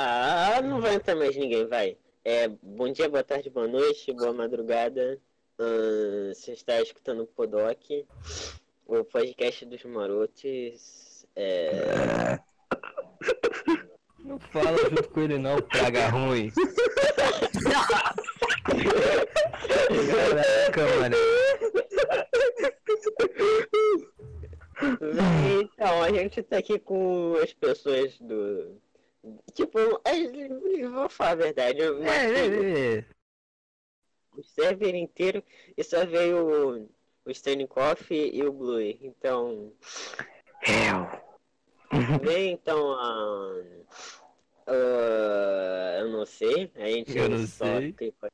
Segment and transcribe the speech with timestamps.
[0.00, 1.96] Ah, não vai entrar mais ninguém, vai.
[2.24, 5.20] É, bom dia, boa tarde, boa noite, boa madrugada.
[5.58, 8.06] Ahn, você está escutando o Podoc,
[8.86, 11.26] o podcast dos marotes.
[11.34, 12.38] É...
[14.20, 16.52] Não fala junto com ele não, praga ruim.
[20.12, 21.16] Caraca, mano.
[25.60, 28.80] Então, a gente tá aqui com as pessoas do.
[29.54, 31.78] Tipo, as- vou falar a verdade.
[31.80, 33.04] eu É, é, é.
[34.36, 35.42] o server inteiro
[35.76, 36.90] e só veio o,
[37.24, 38.80] o Stanikoff e o Blue.
[38.80, 39.72] Então.
[42.22, 43.62] Vem então a.
[44.66, 46.70] a- eu não sei.
[46.76, 47.92] A gente Eu não só sei.
[47.92, 48.30] clica-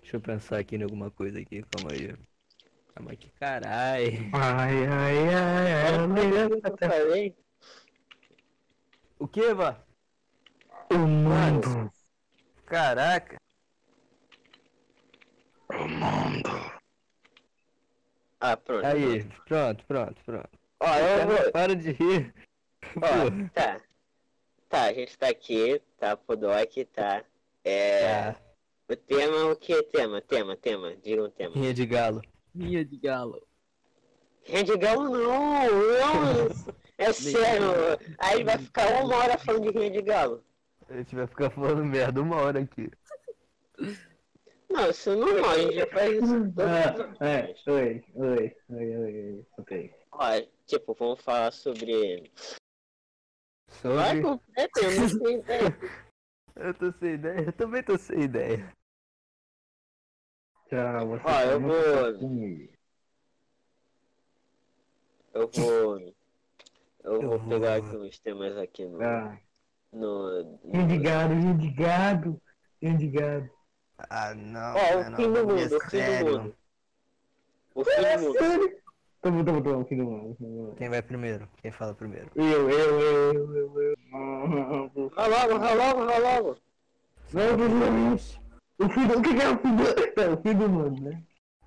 [0.00, 2.14] Deixa eu pensar aqui em alguma coisa aqui, calma aí.
[2.94, 4.30] Calma aqui, carai.
[4.32, 6.60] Ai, ai, ai, ai.
[6.64, 7.36] Eu falei.
[9.18, 9.80] O que, Vá?
[10.90, 11.92] O mundo.
[12.66, 13.36] Caraca.
[15.70, 16.50] O mundo.
[18.40, 18.84] Ah, pronto.
[18.86, 20.50] Aí, pronto, pronto, pronto.
[20.80, 21.52] Ó, eu vou.
[21.52, 22.34] Para de rir.
[22.96, 23.80] Ó, tá.
[24.68, 27.24] Tá, a gente tá aqui, tá, Podoc, tá.
[27.64, 28.32] É.
[28.32, 28.40] tá.
[28.88, 29.82] O tema, o que?
[29.84, 30.94] Tema, tema, tema.
[30.96, 31.54] Diga um tema.
[31.54, 32.22] Rinha de galo.
[32.54, 33.46] Minha de galo.
[34.46, 36.48] Rede Galo não, não.
[36.98, 37.66] É sério.
[38.18, 40.42] Aí vai ficar uma hora falando de Rede Galo.
[40.88, 42.90] A gente vai ficar falando merda uma hora aqui.
[44.70, 46.34] Não, isso não é, a gente já faz isso
[47.20, 49.94] Ah, é, oi, oi, oi, oi, oi, ok.
[50.12, 52.30] Ó, tipo, vamos falar sobre.
[53.82, 54.22] Vai Sobre...
[54.22, 55.78] completo, eu não sei ideia.
[56.56, 58.72] Eu tô sem ideia, eu também tô sem ideia.
[60.68, 61.74] Tchau, você Ó, tá eu muito
[62.20, 62.76] vou-.
[65.34, 66.14] Eu vou.
[67.06, 69.00] Eu Eu vou vou- pegar aqui uns temas aqui no.
[69.02, 69.38] Ah,
[69.92, 71.00] no, no...
[71.00, 72.42] gado, rinha de gado,
[72.82, 73.50] rinha de gado.
[74.10, 74.74] Ah, não.
[74.74, 76.56] Ó, o fim do bagulho mundo, é o fim do mundo.
[77.76, 78.38] O fim do mundo.
[78.38, 78.76] Sério?
[79.22, 80.74] Bom, bom, bom, fim do mundo, fim do mundo.
[80.76, 81.48] Quem vai primeiro?
[81.62, 82.30] Quem fala primeiro?
[82.34, 85.10] Eu, eu, eu, eu, eu, eu.
[85.10, 86.56] Vai logo, vai logo, vai logo.
[87.32, 88.14] não, não, não.
[88.78, 89.18] O fim do...
[89.18, 90.20] O que é o fim do...
[90.20, 91.22] É o fim do mundo, né?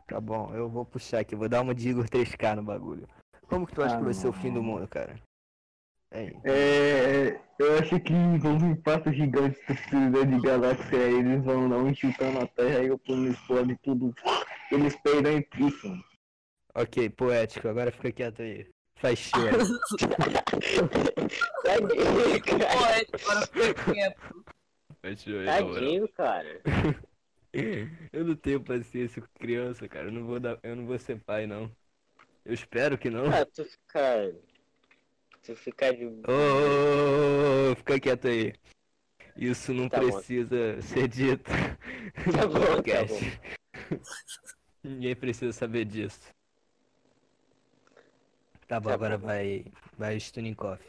[0.07, 3.07] Tá bom, eu vou puxar aqui, vou dar uma de Igor 3K no bagulho.
[3.47, 5.15] Como que tu acha Ah, que vai ser o fim do mundo, cara?
[6.11, 6.41] Hein?
[6.43, 11.77] É, eu acho que vão vir passos gigantes destruidores de galáxia, aí eles vão dar
[11.77, 14.13] um chutando a Terra e o plano explode tudo.
[14.71, 16.01] Eles peidam e pisam.
[16.73, 18.67] Ok, poético, agora fica quieto aí.
[18.95, 19.57] Faz cheiro.
[21.63, 22.77] Tadinho, cara.
[22.77, 24.45] Poético, agora fica quieto.
[25.01, 26.61] Faz cheiro Tadinho, cara.
[28.13, 30.07] Eu não tenho paciência com criança, cara.
[30.07, 31.71] Eu não vou dar, eu não vou ser pai não.
[32.45, 33.25] Eu espero que não.
[33.25, 34.35] Ah, tu fica.
[35.43, 36.05] Tu fica de.
[36.05, 38.53] Ô, ô, ô, ô, fica quieto aí.
[39.35, 40.11] Isso não Tá bom.
[40.11, 41.49] precisa ser dito.
[41.49, 43.41] Tá no bom, tá podcast.
[44.83, 46.19] Ninguém precisa saber disso.
[48.67, 49.27] Tá bom, Tá agora bom.
[49.27, 49.65] vai.
[49.97, 50.83] Vai Stuninkoff.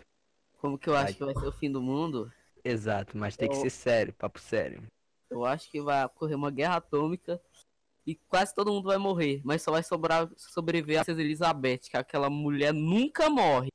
[0.61, 2.31] Como que eu acho que vai ser o fim do mundo?
[2.63, 4.83] Exato, mas tem que Eu- ser sério, papo sério.
[5.31, 7.41] Eu acho que vai ocorrer uma guerra atômica
[8.07, 12.29] e quase todo mundo vai morrer, mas só vai sobrar sobreviver a Elizabeth, que aquela
[12.29, 13.69] mulher nunca morre.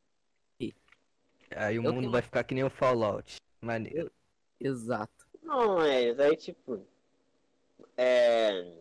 [1.56, 3.38] Aí o Eu mundo tenho- vai ficar que nem o Fallout.
[3.62, 4.12] Maneiro.
[4.60, 5.26] Exato.
[5.42, 6.86] Não, é, aí tipo.
[7.98, 8.74] É.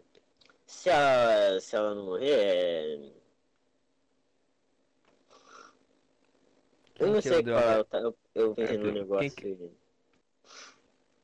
[0.66, 3.12] Se ela, se ela não morrer, é.
[6.98, 9.32] Eu não sei o qual é, eu, eu, É, no quem negócio.
[9.36, 9.70] que-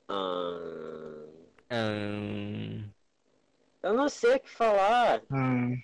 [0.09, 1.27] Ah,
[1.71, 2.91] Ahn,
[3.83, 5.23] eu não sei o que falar.
[5.31, 5.77] Hum.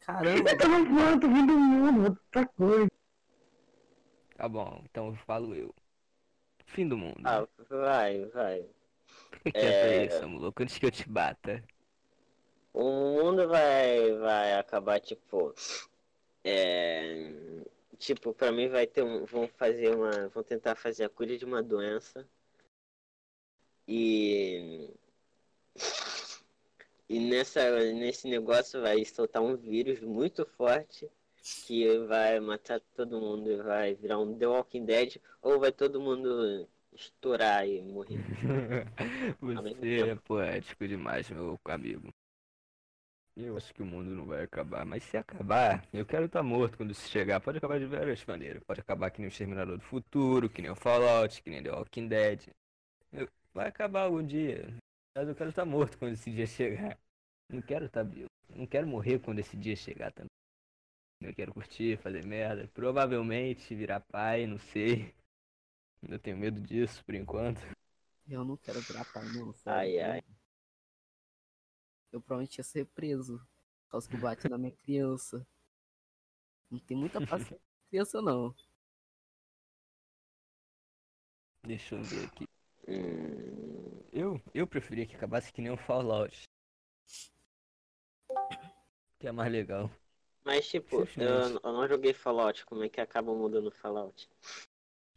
[0.00, 2.90] Caramba, Eu tava falando, fim do mundo, outra coisa.
[4.40, 5.74] Tá bom, então falo eu.
[6.64, 7.20] Fim do mundo.
[7.24, 8.66] Ah, vai, vai.
[9.42, 11.62] Fica quieto aí, é- seu maluco, antes que eu te bata.
[12.72, 15.54] O mundo vai, vai acabar, tipo.
[16.42, 17.32] É.
[17.98, 19.26] Tipo, pra mim vai ter um.
[19.26, 20.28] Vão fazer uma.
[20.28, 22.26] Vão tentar fazer a cura de uma doença.
[23.86, 24.88] E.
[27.08, 31.10] E nessa, nesse negócio vai soltar um vírus muito forte
[31.42, 36.00] que vai matar todo mundo e vai virar um The Walking Dead ou vai todo
[36.00, 38.20] mundo estourar e morrer.
[39.40, 42.08] Você é poético demais, meu amigo.
[43.36, 46.76] Eu acho que o mundo não vai acabar, mas se acabar, eu quero estar morto
[46.76, 47.40] quando isso chegar.
[47.40, 48.62] Pode acabar de várias maneiras.
[48.64, 51.70] Pode acabar que nem o Exterminador do Futuro, que nem o Fallout, que nem The
[51.70, 52.48] Walking Dead.
[53.12, 54.68] Eu- Vai acabar algum dia.
[55.16, 56.96] Mas eu quero estar morto quando esse dia chegar.
[57.48, 58.28] Não quero estar vivo.
[58.48, 60.30] Não quero morrer quando esse dia chegar também.
[61.20, 62.66] Eu quero curtir, fazer merda.
[62.68, 65.14] Provavelmente virar pai, não sei.
[66.02, 67.60] Eu tenho medo disso por enquanto.
[68.26, 69.54] Eu não quero virar pai, não.
[69.66, 70.22] Ai, ai.
[72.10, 73.38] Eu provavelmente ia ser preso.
[73.84, 75.46] Por causa que eu bati na minha criança.
[76.70, 78.54] Não tem muita paciência com criança, não.
[81.66, 82.46] Deixa eu ver aqui.
[82.88, 86.44] Hum, Eu, eu preferia que acabasse que nem o Fallout.
[89.18, 89.90] Que é mais legal.
[90.44, 91.60] Mas, tipo, eu, Simplesmente.
[91.64, 92.64] eu não joguei Fallout.
[92.66, 94.28] Como é que acaba mudando Fallout?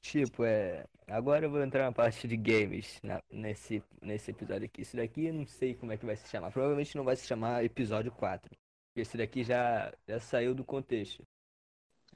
[0.01, 0.85] Tipo, é.
[1.07, 4.81] Agora eu vou entrar na parte de games na- nesse, nesse episódio aqui.
[4.81, 6.51] Esse daqui eu não sei como é que vai se chamar.
[6.51, 8.49] Provavelmente não vai se chamar episódio 4.
[8.49, 11.23] Porque esse daqui já, já saiu do contexto.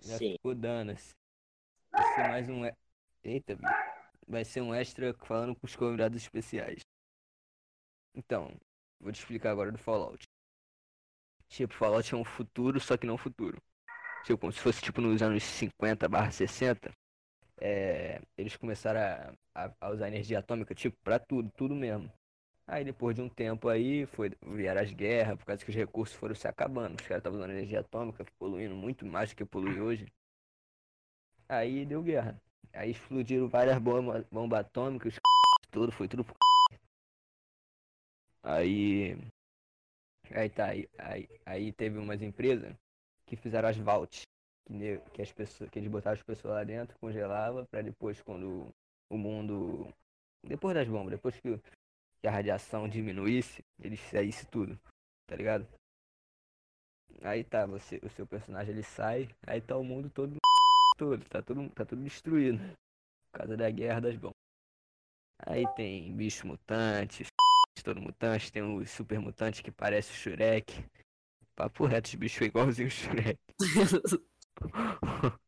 [0.01, 0.33] Já Sim.
[0.33, 1.13] ficou dando-se.
[1.92, 2.62] Vai ser mais um.
[3.24, 3.57] Eita.
[4.27, 6.81] Vai ser um extra falando com os convidados especiais.
[8.13, 8.51] Então,
[9.00, 10.24] vou te explicar agora do Fallout.
[11.50, 13.62] Tipo, Fallout é um futuro, só que não futuro.
[14.26, 16.92] Tipo, como se fosse tipo nos anos 50 barra 60.
[17.62, 19.00] É, eles começaram
[19.56, 22.12] a, a- a usar energia atômica, tipo, pra tudo, tudo mesmo.
[22.68, 26.16] Aí depois de um tempo aí, foi, vieram as guerras, por causa que os recursos
[26.18, 26.96] foram se acabando.
[27.02, 30.08] Os caras estavam usando energia atômica, poluindo muito mais do que polui hoje.
[31.50, 32.42] Aí deu guerra.
[32.74, 35.16] Aí explodiram várias bombas bomba atômicas,
[35.72, 36.24] tudo, foi tudo
[38.44, 39.16] Aí.
[40.34, 42.74] Aí tá, aí, aí, aí teve umas empresas
[43.26, 44.24] que fizeram as vaults.
[44.66, 48.70] Que, que, as pessoas, que eles botavam as pessoas lá dentro, congelava, pra depois quando
[49.10, 49.94] o mundo.
[50.44, 51.58] Depois das bombas, depois que,
[52.20, 54.78] que a radiação diminuísse, eles saísse tudo,
[55.26, 55.68] tá ligado?
[57.22, 60.38] Aí tá, você, o seu personagem ele sai, aí tá o mundo todo
[60.98, 62.60] todo, tá tudo, tá tudo destruído.
[63.32, 64.36] Por causa da guerra das bombas.
[65.46, 67.24] Aí tem bicho mutante,
[67.88, 70.84] todo mutante, tem os super mutantes que parece o Shurek.
[71.56, 73.39] Papo reto, os bichos igualzinho o Shurek.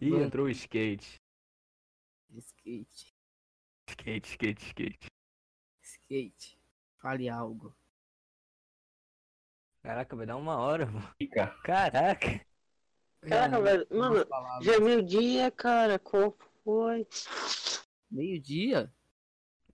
[0.00, 0.24] Ih, Mano.
[0.24, 1.22] entrou o skate.
[2.32, 3.14] skate.
[3.88, 5.06] Skate, skate, skate.
[5.80, 6.58] Skate.
[6.98, 7.72] Fale algo.
[9.80, 11.08] Caraca, vai dar uma hora, mano.
[11.16, 11.46] Fica.
[11.62, 12.44] Caraca.
[13.20, 13.86] Caraca, velho.
[13.92, 14.26] Mano,
[14.60, 16.00] já é meio-dia, cara.
[16.00, 17.06] Qual foi?
[18.10, 18.92] Meio-dia?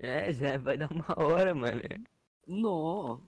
[0.00, 1.81] É, já vai dar uma hora, mano.
[2.47, 3.23] Não.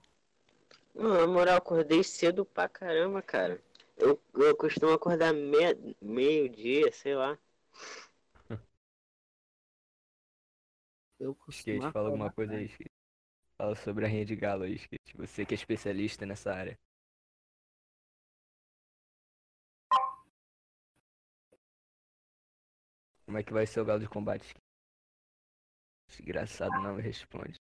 [0.95, 3.61] Mano, na moral, acordei cedo pra caramba, cara.
[3.97, 7.37] Eu, eu costumo acordar me- meio-dia, sei lá.
[11.19, 12.91] Eu costumo Skate, fala alguma coisa aí, Skate.
[13.57, 15.17] Fala sobre a rinha de galo aí, Skate.
[15.17, 16.77] Você que é especialista nessa área.
[23.25, 24.55] Como é que vai ser o galo de combate?
[26.17, 27.59] Desgraçado não me responde.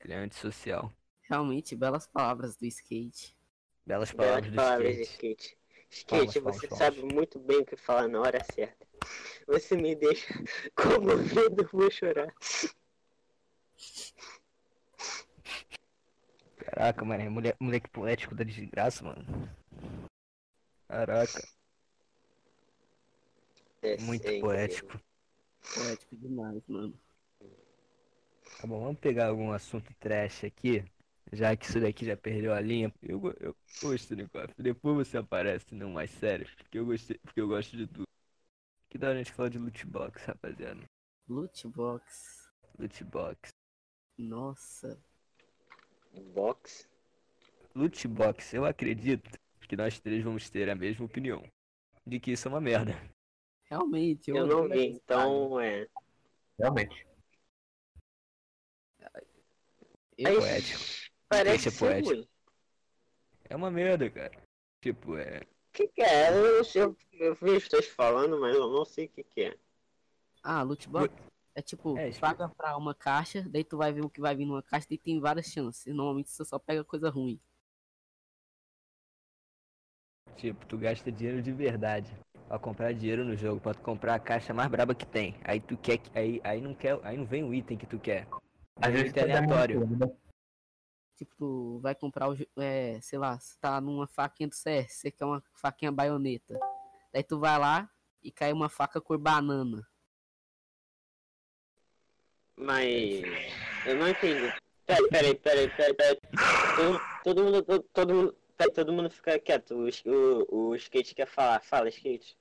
[0.00, 0.92] Ele é antissocial.
[1.22, 3.36] Realmente, belas palavras do skate.
[3.86, 5.46] Belas Belas palavras do palavras de skate.
[5.46, 5.58] skate.
[5.90, 8.86] Skate, Palmas, você palmas, sabe muito bem o que falar na hora certa.
[9.46, 10.26] Você me deixa
[10.74, 12.34] comovido, eu vou chorar.
[16.56, 19.24] Caraca, mano, é mulher, moleque poético da desgraça, mano.
[20.88, 21.42] Caraca,
[23.82, 25.00] É muito poético.
[25.74, 26.98] Poético demais, mano.
[28.58, 30.84] Tá bom, vamos pegar algum assunto trash aqui,
[31.32, 32.92] já que isso daqui já perdeu a linha.
[33.02, 34.50] Eu, eu gosto, Nicolas.
[34.58, 38.06] Depois você aparece não mais sério, porque eu gostei, porque eu gosto de tudo.
[38.88, 40.82] Que da hora a gente falar de loot box, rapaziada.
[41.28, 42.50] Loot box.
[42.78, 43.50] Loot box.
[44.18, 44.98] Nossa.
[46.34, 46.88] Box.
[47.74, 51.44] Loot box, eu acredito que nós três vamos ter a mesma opinião.
[52.04, 52.92] De que isso é uma merda.
[53.64, 55.86] Realmente, eu, Eu não vi, então é.
[56.58, 57.09] Realmente.
[60.26, 60.80] Aí, Poético.
[61.28, 62.14] Parece é ser poético.
[62.14, 62.28] ruim.
[63.48, 64.32] É uma merda, cara.
[64.80, 65.40] Tipo, é.
[65.40, 66.30] O que, que é?
[66.30, 69.58] Eu, eu, eu vi os dois falando, mas eu não sei o que, que é.
[70.42, 71.14] Ah, loot box
[71.54, 74.46] é tipo, É, paga pra uma caixa, daí tu vai ver o que vai vir
[74.46, 75.92] numa caixa e tem várias chances.
[75.94, 77.40] Normalmente você só pega coisa ruim.
[80.36, 82.10] Tipo, tu gasta dinheiro de verdade
[82.48, 85.36] pra comprar dinheiro no jogo, pra tu comprar a caixa mais braba que tem.
[85.44, 86.18] Aí tu quer que.
[86.18, 86.98] Aí, aí não quer.
[87.02, 88.26] Aí não vem o item que tu quer.
[88.80, 89.86] Às vezes pode dar muito aleatório.
[89.86, 90.10] né?
[91.16, 92.36] Tipo, tu vai comprar o.
[92.58, 96.58] É, sei lá, você tá numa faquinha do CS, você quer uma faquinha baioneta.
[97.12, 97.90] Daí tu vai lá
[98.22, 99.86] e cai uma faca cor banana.
[102.56, 103.22] Mas.
[103.84, 104.50] Eu não entendi.
[104.86, 106.18] Peraí, peraí, peraí, peraí, peraí.
[106.76, 107.62] Todo, todo mundo.
[107.62, 108.36] Todo, todo mundo.
[108.56, 109.74] Peraí, todo mundo fica quieto.
[109.74, 111.60] O, o, o skate quer falar.
[111.60, 112.39] Fala, skate.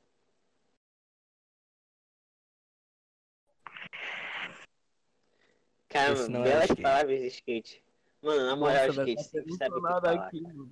[5.89, 6.81] cara Esse não é belas é skate.
[6.81, 7.83] palavras de skate.
[8.21, 10.13] Mano, na moral, Nossa, skate, você sabe o que falar.
[10.27, 10.71] Aqui, mano.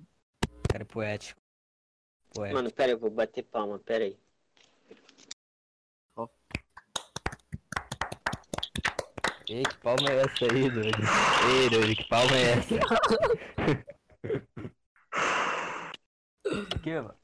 [0.70, 1.40] Cara, é poético.
[2.34, 2.56] poético.
[2.56, 4.18] Mano, pera, eu vou bater palma, pera aí.
[6.16, 6.28] Oh.
[9.48, 10.98] Ei, que palma é essa aí, doido?
[11.50, 12.74] Ei, doido, que palma é essa?
[16.82, 17.14] que, mano?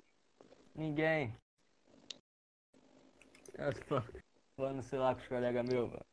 [0.75, 1.37] Ninguém.
[3.55, 4.03] Eu tô
[4.57, 6.05] falando, sei lá, com os colegas meus, mano.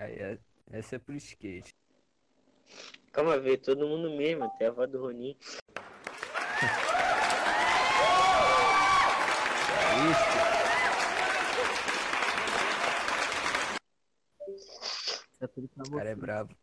[0.00, 0.38] Aí, é-
[0.72, 1.74] essa é pro skate.
[3.12, 5.36] Calma, ver todo mundo mesmo, até a avó do Roninho.
[10.10, 10.50] Isso.
[14.48, 16.56] Isso é tudo pra O cara é brabo.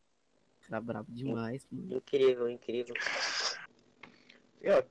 [0.68, 1.96] Cara brabo demais, mano.
[1.96, 2.96] Incrível, incrível.
[4.64, 4.84] É,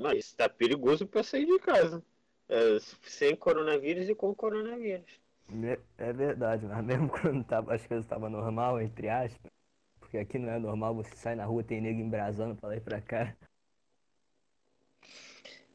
[0.00, 2.02] mas tá perigoso pra sair de casa.
[2.48, 5.21] É, sem coronavírus e com coronavírus.
[5.98, 9.50] É verdade, mas mesmo quando tava, as coisas estavam normal, entre aspas,
[10.00, 12.80] porque aqui não é normal, você sai na rua, tem nego embrasando pra lá e
[12.80, 13.36] pra cá.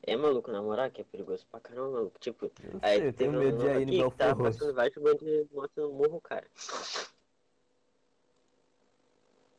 [0.04, 2.18] É maluco, na moral, que é perigoso pra caramba, maluco.
[2.20, 4.60] Tipo, Eu aí sei, eu tenho medo de ir no Belfort Roxo.
[4.60, 6.48] passando vários bandos de moto no morro, cara.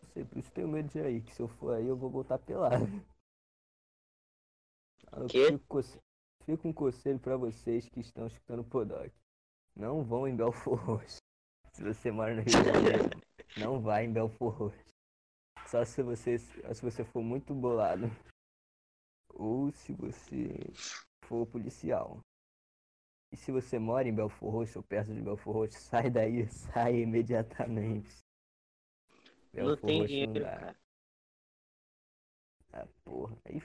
[0.02, 1.96] Eu sei, por isso tenho medo de ir aí, que se eu for aí eu
[1.96, 2.88] vou voltar pelado.
[5.12, 5.48] Eu Quê?
[5.48, 5.80] Fico,
[6.46, 9.10] fico um conselho pra vocês que estão escutando o Podoc.
[9.78, 11.18] Não vão em Belfort Roxo.
[11.72, 13.10] Se você mora no Rio de Janeiro,
[13.56, 14.92] não vá em Belfort Roxo.
[15.68, 18.06] Só se você, se você for muito bolado.
[19.34, 20.48] Ou se você
[21.26, 22.20] for policial.
[23.30, 27.02] E se você mora em Belfort Roxo ou perto de Belfort Roxo, sai daí, sai
[27.02, 28.18] imediatamente.
[29.54, 30.50] Não Belfort tem Roxo dinheiro, dá.
[30.58, 30.76] cara.
[32.72, 33.36] Ah, porra.
[33.44, 33.62] Aí.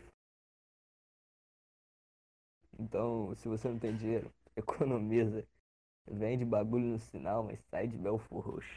[2.79, 5.48] Então, se você não tem dinheiro, economiza.
[6.07, 8.75] Vende bagulho no sinal, mas sai de Belfort Roxo.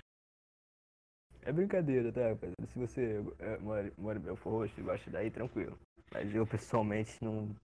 [1.43, 2.67] É brincadeira, tá, rapaziada?
[2.67, 5.79] Se você é, mora, mora em Belfort Roxo e gosta daí, tranquilo.
[6.13, 7.55] Mas eu, pessoalmente, não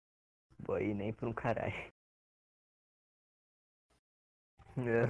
[0.59, 1.73] vou aí nem pra um caralho.
[4.78, 5.04] É.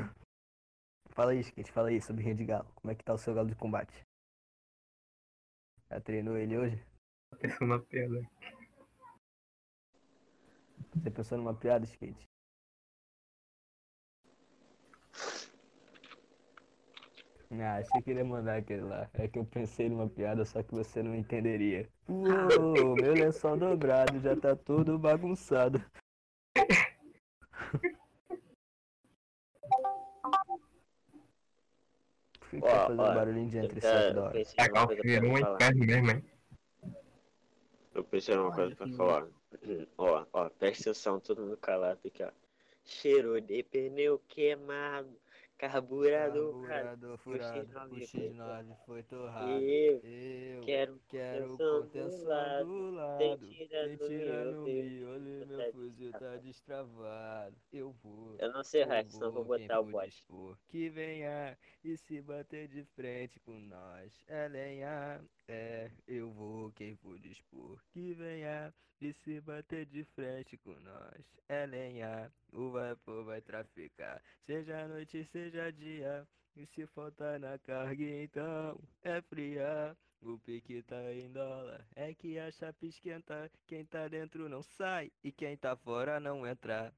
[1.10, 2.68] Fala aí, Skate, fala aí sobre Rinha de Galo.
[2.74, 4.04] Como é que tá o seu galo de combate?
[5.88, 6.84] Já treinou ele hoje?
[7.38, 8.28] Pensando na pedra.
[10.94, 12.26] Você pensou numa piada, skate?
[17.60, 19.10] Ah, achei que ele ia mandar aquele lá.
[19.14, 21.86] É que eu pensei numa piada, só que você não entenderia.
[22.08, 25.84] Uou, meu lençol dobrado já tá todo bagunçado.
[32.60, 34.40] Ó, fazendo ó, barulhinho de entre Eu sete da hora?
[34.40, 35.54] é falar.
[35.54, 36.24] inferno mesmo, hein?
[37.94, 39.26] Eu pensei numa coisa pra falar.
[39.98, 42.30] Ó, ó, presta atenção, todo mundo calado aqui, ó.
[42.84, 45.16] Cheiro de pneu queimado,
[45.68, 46.66] carburador.
[46.66, 49.62] Carburador furado, furado, o o X9 X9 foi torrado.
[49.62, 53.18] Eu Eu quero quero contenção do lado, do lado.
[53.18, 57.56] Tem no tira meu no fuzil, miolo, tá meu fuzil tá destravado.
[57.72, 58.36] Eu vou.
[58.38, 60.06] Eu não sei resto, senão vou botar o bot.
[60.06, 64.24] dispor, Que venha e se bater de frente com nós.
[64.28, 65.20] É lenha,
[65.52, 67.78] é, eu vou quem for dispor.
[67.92, 71.24] Que venha e se bater de frente com nós.
[71.48, 74.22] É lenha, o vapor vai traficar.
[74.46, 76.26] Seja noite, seja dia.
[76.56, 79.96] E se faltar na carga, então é fria.
[80.22, 83.50] O pique tá em dólar, é que a chapa esquenta.
[83.66, 86.92] Quem tá dentro não sai e quem tá fora não entra.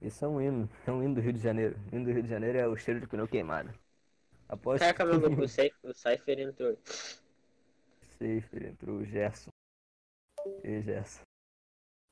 [0.00, 1.76] Isso é um hino, é um hino do Rio de Janeiro.
[1.90, 3.74] O hino do Rio de Janeiro é o cheiro de pneu queimado.
[4.48, 6.78] Após Caraca, maluco, o Cypher, o Cypher entrou.
[8.20, 9.50] Entrou o Gerson.
[10.62, 11.22] E Gerson.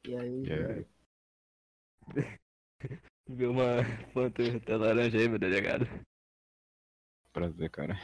[0.07, 0.85] E aí, É,
[3.29, 4.43] Viu uma planta
[4.77, 5.87] laranja aí, meu delegado?
[7.33, 7.99] prazer, cara.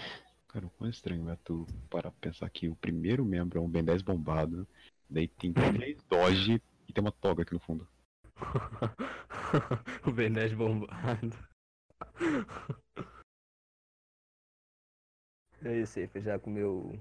[0.48, 3.84] Cara, o quão estranho é tu para pensar que o primeiro membro é um Ben
[3.84, 4.66] 10 bombado,
[5.08, 7.86] daí tem três Doge e tem uma toga aqui no fundo.
[10.06, 11.36] o Ben 10 bombado.
[15.62, 16.92] E aí, Safer, já comeu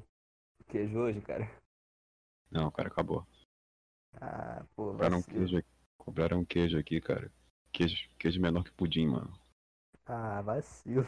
[0.69, 1.45] queijo hoje, cara?
[2.51, 3.25] Não, cara, acabou.
[4.21, 5.23] Ah, pô, Compraram vacilo.
[5.23, 5.69] queijo aqui.
[5.97, 7.31] Compraram queijo aqui, cara.
[7.71, 9.33] Queijo, queijo menor que pudim, mano.
[10.05, 11.07] Ah, vacilo.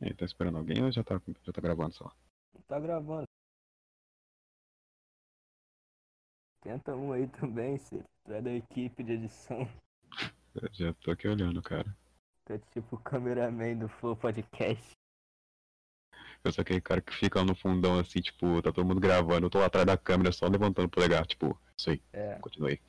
[0.00, 2.08] E aí, tá esperando alguém ou já tá, já tá gravando só?
[2.66, 3.26] Tá gravando.
[6.62, 8.04] Tenta um aí também, Safer.
[8.24, 9.68] Tu é da equipe de edição.
[10.54, 11.96] Eu já tô aqui olhando, cara.
[12.46, 14.92] É tipo o cameraman do Flow Podcast.
[16.44, 19.50] Eu sou aquele cara que fica no fundão assim, tipo, tá todo mundo gravando, eu
[19.50, 22.80] tô lá atrás da câmera só levantando o polegar, tipo, isso aí, É, continuei.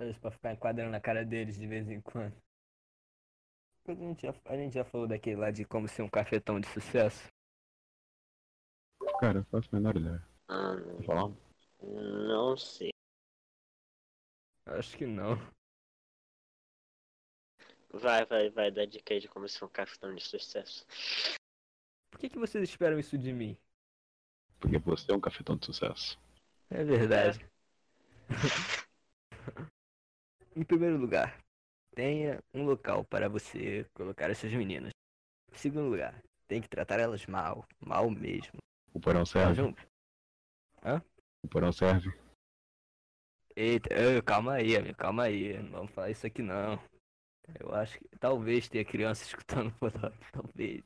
[0.00, 2.34] isso pra ficar enquadrando na cara deles de vez em quando.
[3.86, 6.66] A gente, já, a gente já falou daquele lá de como ser um cafetão de
[6.66, 7.28] sucesso.
[9.20, 10.22] Cara, eu faço a menor ideia.
[10.48, 10.74] Ah,
[11.06, 11.32] falar?
[11.80, 12.90] não sei.
[14.66, 15.55] Acho que não.
[17.92, 20.86] Vai, vai, vai, dá dica aí de como ser um cafetão de sucesso.
[22.10, 23.56] Por que, que vocês esperam isso de mim?
[24.60, 26.18] Porque você é um cafetão de sucesso.
[26.70, 27.46] É verdade.
[30.56, 31.38] em primeiro lugar,
[31.94, 34.90] tenha um local para você colocar essas meninas.
[35.52, 38.58] Em segundo lugar, tem que tratar elas mal, mal mesmo.
[38.92, 39.54] O porão Tá serve.
[39.54, 39.86] junto?
[41.42, 42.10] O porão serve.
[43.54, 45.60] Eita, ô, calma aí, amigo, calma aí.
[45.62, 46.78] Não vamos falar isso aqui não.
[47.60, 50.12] Eu acho que talvez tenha criança escutando lá.
[50.32, 50.82] Talvez.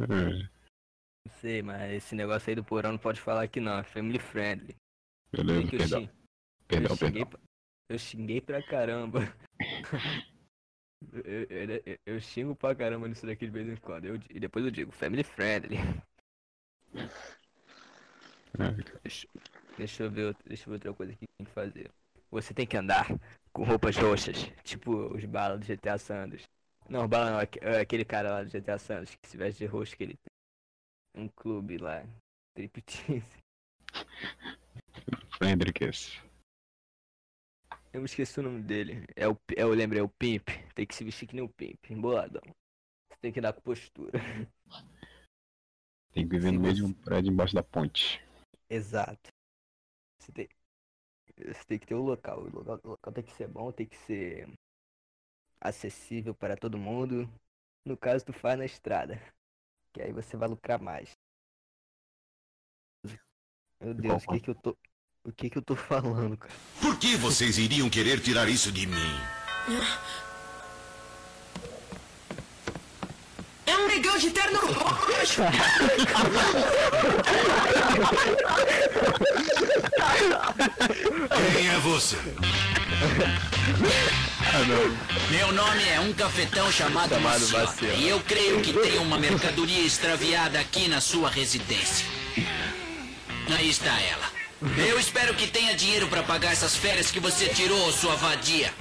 [0.00, 3.78] É, Não sei, mas esse negócio aí do porão não pode falar aqui não.
[3.78, 4.76] É family friendly.
[5.32, 6.00] beleza, que eu, perdão.
[6.00, 6.10] xing-
[6.68, 7.30] Perdão, eu, xinguei, perdão.
[7.30, 7.40] pra-
[7.88, 9.20] eu xinguei pra caramba.
[11.12, 14.04] eu, eu- eu- eu xingo pra caramba nisso daqui de vez em quando.
[14.06, 15.76] Eu, e depois eu digo family friendly.
[18.58, 19.28] É, Deixa,
[19.76, 21.90] deixa eu ver, deixa eu ver outra coisa que tem que fazer.
[22.30, 23.06] Você tem que andar
[23.52, 26.44] com roupas roxas, tipo os balas do GTA Sanders.
[26.88, 29.96] Não, bala não, é aquele cara lá do GTA Sanders que se veste de roxo
[29.96, 31.22] que ele tem.
[31.24, 32.04] Um clube lá.
[32.54, 33.38] Triptease.
[35.38, 36.20] Fendricks.
[37.92, 39.04] Eu me esqueci o nome dele.
[39.16, 40.48] É o, é, eu lembrei, é o Pimp.
[40.74, 42.42] Tem que se vestir que nem o Pimp, emboladão.
[43.10, 44.18] Você tem que dar com postura.
[46.12, 48.22] Tem que viver Se no você- um prédio embaixo da ponte.
[48.70, 49.30] Exato.
[50.18, 50.48] Você tem,
[51.46, 52.40] você tem que ter o local.
[52.40, 52.80] O local.
[52.84, 54.48] o local tem que ser bom, tem que ser
[55.60, 57.28] acessível para todo mundo.
[57.84, 59.20] No caso, tu faz na estrada.
[59.92, 61.10] Que aí você vai lucrar mais.
[63.80, 64.76] Meu Deus, o que que eu tô.
[65.22, 66.52] O que que eu tô falando, cara?
[66.80, 68.94] Por que vocês iriam querer tirar isso de mim?
[73.66, 75.42] É um negão de terno roxo!
[81.56, 82.16] Quem é você?
[85.30, 87.46] Meu nome é um cafetão chamado, Chamado.
[87.98, 92.06] E eu creio que tem uma mercadoria extraviada aqui na sua residência.
[93.56, 94.30] Aí está ela.
[94.86, 98.72] Eu espero que tenha dinheiro para pagar essas férias que você tirou, sua vadia.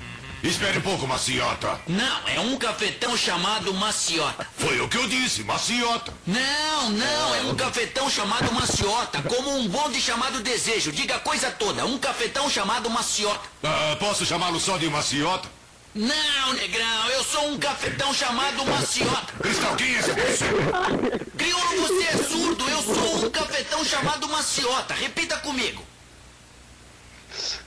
[0.41, 1.79] Espere um pouco, maciota.
[1.85, 4.47] Não, é um cafetão chamado Maciota.
[4.57, 6.13] Foi o que eu disse, maciota.
[6.25, 10.93] Não, não, é um cafetão chamado Maciota, como um bonde chamado Desejo.
[10.93, 13.41] Diga a coisa toda, um cafetão chamado Maciota.
[13.63, 15.49] Ah, posso chamá-lo só de maciota?
[15.93, 19.33] Não, negrão, eu sou um cafetão chamado Maciota.
[19.41, 20.45] Cristal, quem é esse você?
[21.37, 24.93] Crioulo, você é surdo, eu sou um cafetão chamado Maciota.
[24.93, 25.83] Repita comigo.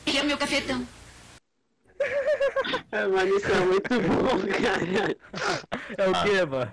[0.07, 0.87] Ele é o meu cafetão.
[2.93, 5.17] É, mano, isso é muito bom, cara.
[5.99, 6.73] É o quê, mano?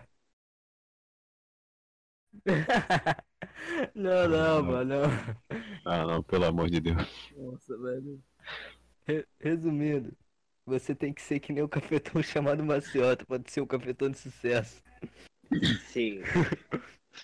[3.95, 5.39] não, não, mano, não.
[5.85, 7.29] Ah, não, pelo amor de Deus.
[7.31, 8.21] Nossa, velho.
[9.07, 10.17] Re- Resumindo,
[10.65, 14.17] você tem que ser que nem o cafetão chamado Maciota, pode ser um cafetão de
[14.19, 14.83] sucesso.
[15.77, 16.23] Sim.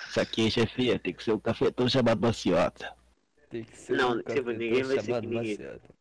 [0.09, 2.95] Isso aqui, chefia, tem que ser um cafetão chamado maciota.
[3.49, 5.57] Tem que ser Não, um tipo, ninguém vai ser que ninguém.
[5.57, 5.94] Maciota.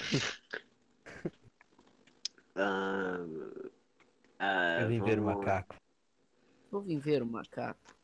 [2.62, 3.24] Ah,
[4.38, 5.76] ah, Eu vim ver o macaco.
[6.70, 7.96] Vou vir ver o macaco.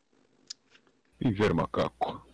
[1.20, 2.26] Viver macaco.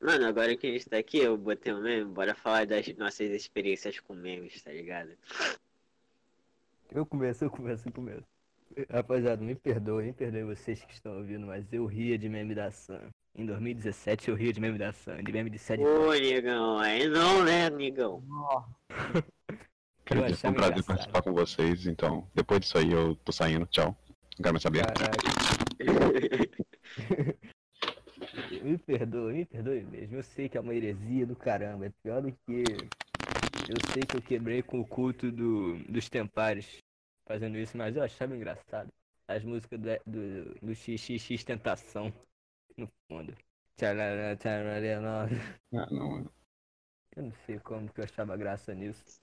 [0.00, 3.30] Mano, agora que a gente tá aqui, eu botei um meme, bora falar das nossas
[3.30, 5.12] experiências com memes, tá ligado?
[6.90, 8.26] Eu começo, eu começo, eu começo.
[8.90, 12.70] Rapaziada, me perdoe, me perdoe vocês que estão ouvindo, mas eu ria de meme da
[12.72, 13.08] Sam.
[13.34, 15.82] Em 2017 eu ria de meme da Sam, de meme de sede.
[15.82, 18.22] Ô, negão, aí não, né, negão?
[20.04, 20.84] Dizer, foi um prazer engraçado.
[20.84, 23.96] participar com vocês, então, depois disso aí eu tô saindo, tchau.
[24.38, 24.84] Não quero mais saber.
[28.62, 30.16] Me perdoe, me perdoe mesmo.
[30.16, 31.86] Eu sei que é uma heresia do caramba.
[31.86, 32.62] É pior do que.
[33.68, 36.78] Eu sei que eu quebrei com o culto do, dos Tempares
[37.26, 38.88] fazendo isso, mas eu achava engraçado.
[39.26, 42.12] As músicas do, do, do XXX Tentação
[42.76, 43.36] no fundo.
[43.76, 45.28] Tcharará, tcharará.
[45.74, 46.30] Ah, não.
[47.16, 49.20] Eu não sei como que eu achava graça nisso.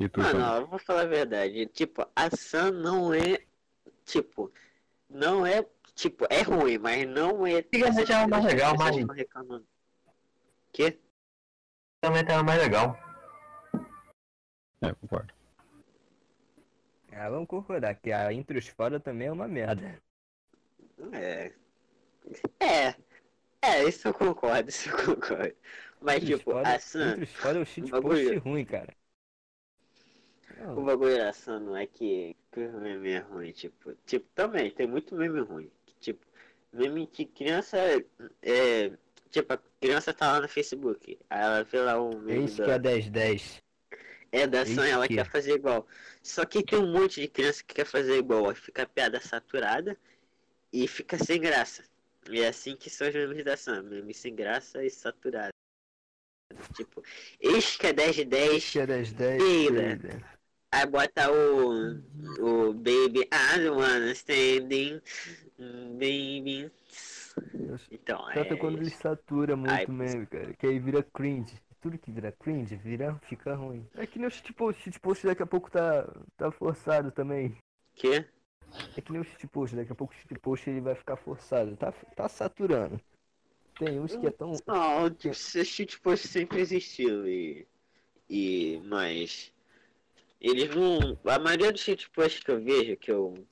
[0.00, 1.66] E tu, Mano, eu vou falar a verdade.
[1.66, 3.44] Tipo, a Sam não é.
[4.04, 4.52] Tipo,
[5.08, 5.64] não é.
[5.94, 7.56] Tipo, é ruim, mas não é.
[7.56, 9.62] Antigamente era mais legal, As pessoas mas-.
[10.72, 10.98] Quê?
[12.00, 12.96] Também era mais legal.
[14.80, 15.32] É, concordo.
[17.12, 20.02] Ah, vamos concordar que a Entre os Fora também é uma merda.
[21.12, 21.52] É.
[22.60, 22.94] É.
[23.62, 25.54] É, isso eu concordo, isso eu concordo.
[26.00, 27.20] Mas, Entre tipo, Fora- a Sam.
[27.22, 28.40] Os Fora é o shit bagulho.
[28.40, 28.94] ruim, cara.
[30.56, 33.94] Não, O bagulho da Sam não é que, que o meme é ruim, tipo.
[34.06, 35.70] Tipo, também, tem muito meme ruim.
[35.86, 36.26] que, Tipo,
[36.72, 37.78] meme que criança
[38.42, 38.90] é.
[39.30, 41.18] Tipo, a criança tá lá no Facebook.
[41.30, 43.62] Aí ela vê lá um meme Esse da, que é 1010.
[44.30, 45.86] é da Sam, ela quer fazer igual.
[46.22, 48.48] Só que tem um monte de criança que quer fazer igual.
[48.48, 49.96] Aí fica a piada saturada
[50.72, 51.84] e fica sem graça.
[52.30, 53.82] E é assim que são os memes da Sam.
[53.82, 55.52] Meme sem graça e saturado.
[56.74, 57.02] Tipo,
[57.40, 58.54] que é 10 de 10.
[58.54, 59.42] Esse que é 1010.
[59.42, 59.82] Peida.
[59.82, 60.32] peida.
[60.70, 62.00] Aí bota o.
[62.40, 65.00] O Baby I don't wanna standing.
[65.58, 66.70] Baby.
[67.90, 68.56] Então, Tanto é.
[68.56, 70.52] quando ele satura muito meme, cara.
[70.54, 71.54] Que aí vira cringe.
[71.80, 73.86] Tudo que vira cringe, vira, fica ruim.
[73.94, 74.82] É que nem o shitpost.
[74.82, 77.56] Shitpost daqui a pouco tá, tá forçado também.
[77.94, 78.24] Que?
[78.96, 79.76] É que nem o shitpost.
[79.76, 81.76] Daqui a pouco o shitpost ele vai ficar forçado.
[81.76, 83.00] Tá, tá saturando.
[83.78, 84.52] Tem uns que é tão...
[84.66, 87.66] Não, esse shitpost sempre existiu e.
[88.28, 88.80] E.
[88.84, 89.52] Mas.
[90.40, 91.18] Eles não.
[91.24, 93.46] A maioria dos shitposts que eu vejo, que eu.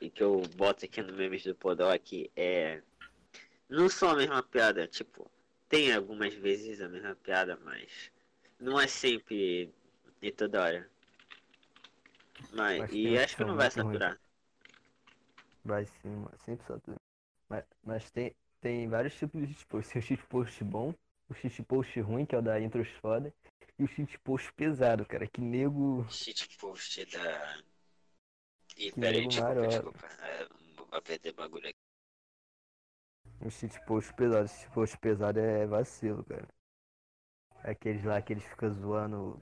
[0.00, 2.82] E que eu boto aqui no memes do Podok é.
[3.68, 5.30] Não são a mesma piada, tipo.
[5.68, 8.10] Tem algumas vezes a mesma piada, mas.
[8.60, 9.72] Não é sempre
[10.20, 10.90] e toda hora.
[12.52, 14.18] Mas, Mas e acho que não vai saturar.
[15.64, 16.36] Vai sim, mano.
[16.44, 17.00] Sempre satura.
[17.48, 19.92] Mas, mas tem, tem vários tipos de shitpost.
[19.92, 20.94] Tem o shitpost bom,
[21.28, 23.32] o shitpost ruim, que é o da intros foda.
[23.78, 25.26] E o shitpost pesado, cara.
[25.26, 26.06] Que nego...
[26.10, 27.62] Shitpost da.
[28.76, 29.68] E Que peraí, desculpa, maroto.
[29.68, 30.06] desculpa.
[30.20, 31.78] É, vou perder bagulho aqui.
[33.40, 36.48] O shitpost pesado, o shitpost pesado é vacilo, cara.
[37.64, 39.41] Aqueles lá que eles ficam zoando.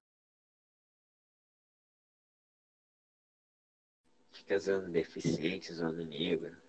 [4.51, 6.61] Fica zoando deficiente, zoando negro.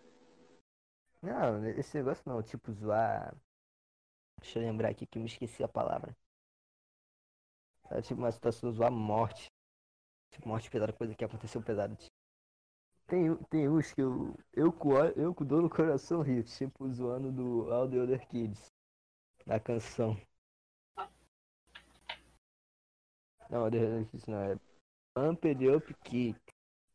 [1.19, 3.35] Não, esse negócio não, tipo zoar.
[4.39, 6.15] Deixa eu lembrar aqui que eu me esqueci a palavra.
[7.89, 9.47] É tipo uma situação zoar morte.
[10.31, 11.97] Tipo, morte pesada, coisa que aconteceu pesada.
[13.07, 14.71] Tem, u- tem uns que eu, eu,
[15.15, 18.67] eu com dor no coração rio, tipo zoando do All the Other Kids.
[19.43, 20.15] Da canção.
[23.49, 24.59] Não, the Other Kids não, é
[25.15, 26.50] Pumped Up Kick.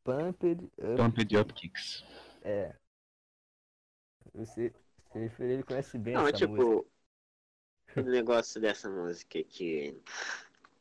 [0.07, 2.05] Pumped Up Pumped Up Kicks.
[2.43, 2.75] É.
[4.35, 4.73] Você,
[5.13, 6.47] você ele conhece bem Não, essa música.
[6.47, 6.87] tipo,
[7.97, 10.01] o negócio dessa música que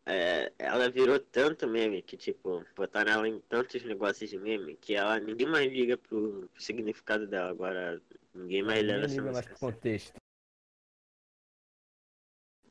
[0.05, 4.95] é, ela virou tanto meme que, tipo, botaram ela em tantos negócios de meme que
[4.95, 7.49] ela ninguém mais liga pro, pro significado dela.
[7.51, 8.01] Agora
[8.33, 9.47] ninguém mais Ninguém leva essa liga mais música.
[9.47, 10.13] pro contexto.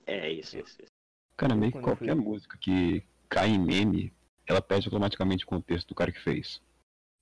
[0.07, 0.93] É isso, isso, isso.
[1.37, 4.13] Cara, meio que qualquer fui- música que cai em meme,
[4.47, 6.63] ela perde automaticamente o contexto do cara que fez.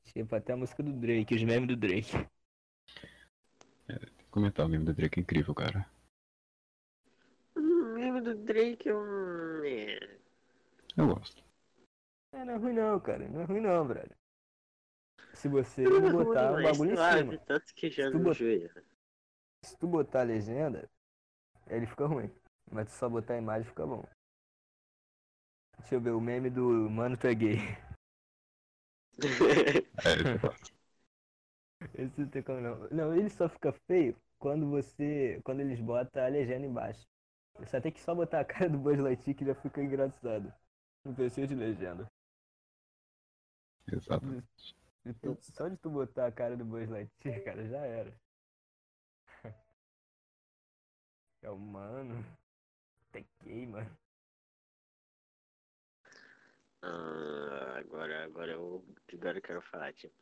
[0.04, 2.12] Tipo, até a música do Drake, os memes do Drake.
[4.30, 5.86] Comentar o meme do Drake é incrível, cara.
[7.56, 9.64] Hum, meme do Drake é um.
[9.64, 10.18] É.
[10.96, 11.42] Eu gosto.
[12.32, 13.28] É, não é ruim não, cara.
[13.28, 14.16] Não é ruim não, brother.
[15.34, 17.38] Se você Não é botar o mas bagulho em suave, cima.
[17.38, 18.38] Tanto que já Se tu não bot-.
[19.64, 20.90] Se tu botar a legenda,
[21.68, 22.30] ele fica ruim.
[22.70, 24.04] Mas se só botar a imagem, fica bom.
[25.92, 27.58] Deixa eu ver o meme do Mano Tu é gay.
[30.04, 32.88] É, Esse não tem como não.
[32.90, 35.40] Não, ele só fica feio quando você.
[35.44, 37.06] Quando eles botam a legenda embaixo.
[37.58, 40.52] Você tem que só botar a cara do Buzz Lightyear que já fica engraçado.
[41.04, 42.06] Não precisa de legenda.
[43.86, 44.34] exato.
[45.22, 48.12] Tu- só de tu botar a cara do Buzz Lightyear, cara, já era.
[51.40, 52.24] É o mano.
[53.44, 53.90] Gay, mano.
[56.82, 60.14] Ah, agora, agora eu, agora eu quero falar, tipo.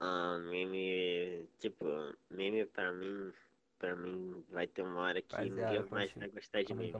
[0.00, 1.86] Ah, meme, tipo,
[2.30, 3.32] meme pra mim,
[3.78, 6.92] pra mim vai ter uma hora que Rapaziada, ninguém mais vai gostar de aí, meme.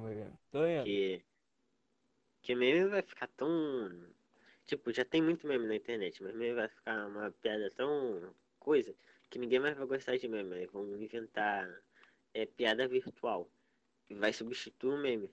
[0.51, 0.85] Tô indo.
[0.85, 1.25] Que,
[2.42, 3.48] que meme vai ficar tão.
[4.66, 8.94] Tipo, já tem muito meme na internet, mas meme vai ficar uma piada tão coisa
[9.29, 10.55] que ninguém mais vai gostar de meme.
[10.55, 11.68] Aí vão inventar
[12.33, 13.51] é, piada virtual.
[14.07, 15.31] Que vai substituir o meme.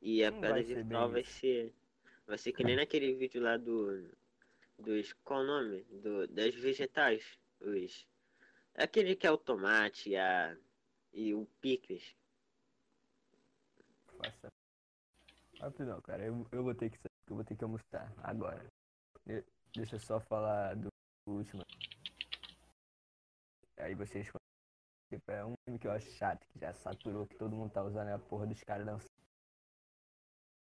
[0.00, 1.72] E a Não piada virtual vai ser.
[2.26, 4.10] Vai ser que nem naquele vídeo lá do.
[4.78, 5.12] Dos.
[5.24, 5.84] Qual o nome?
[5.84, 7.38] Do, das vegetais.
[7.60, 8.06] Os.
[8.74, 10.56] Aquele que é o tomate a,
[11.12, 12.16] e o picles.
[14.18, 14.52] Faça.
[15.60, 16.24] Rapidão, cara.
[16.24, 18.66] Eu, eu vou ter que sair, eu vou ter que almoçar agora.
[19.24, 20.88] De- deixa eu só falar do
[21.26, 21.62] último.
[23.76, 24.30] Aí vocês.
[25.10, 28.08] Tipo, é um que eu acho chato, que já saturou, que todo mundo tá usando
[28.08, 29.13] é a porra dos caras dançando.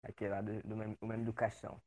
[0.02, 1.80] Aquele lá do, do meme, o meme do caixão.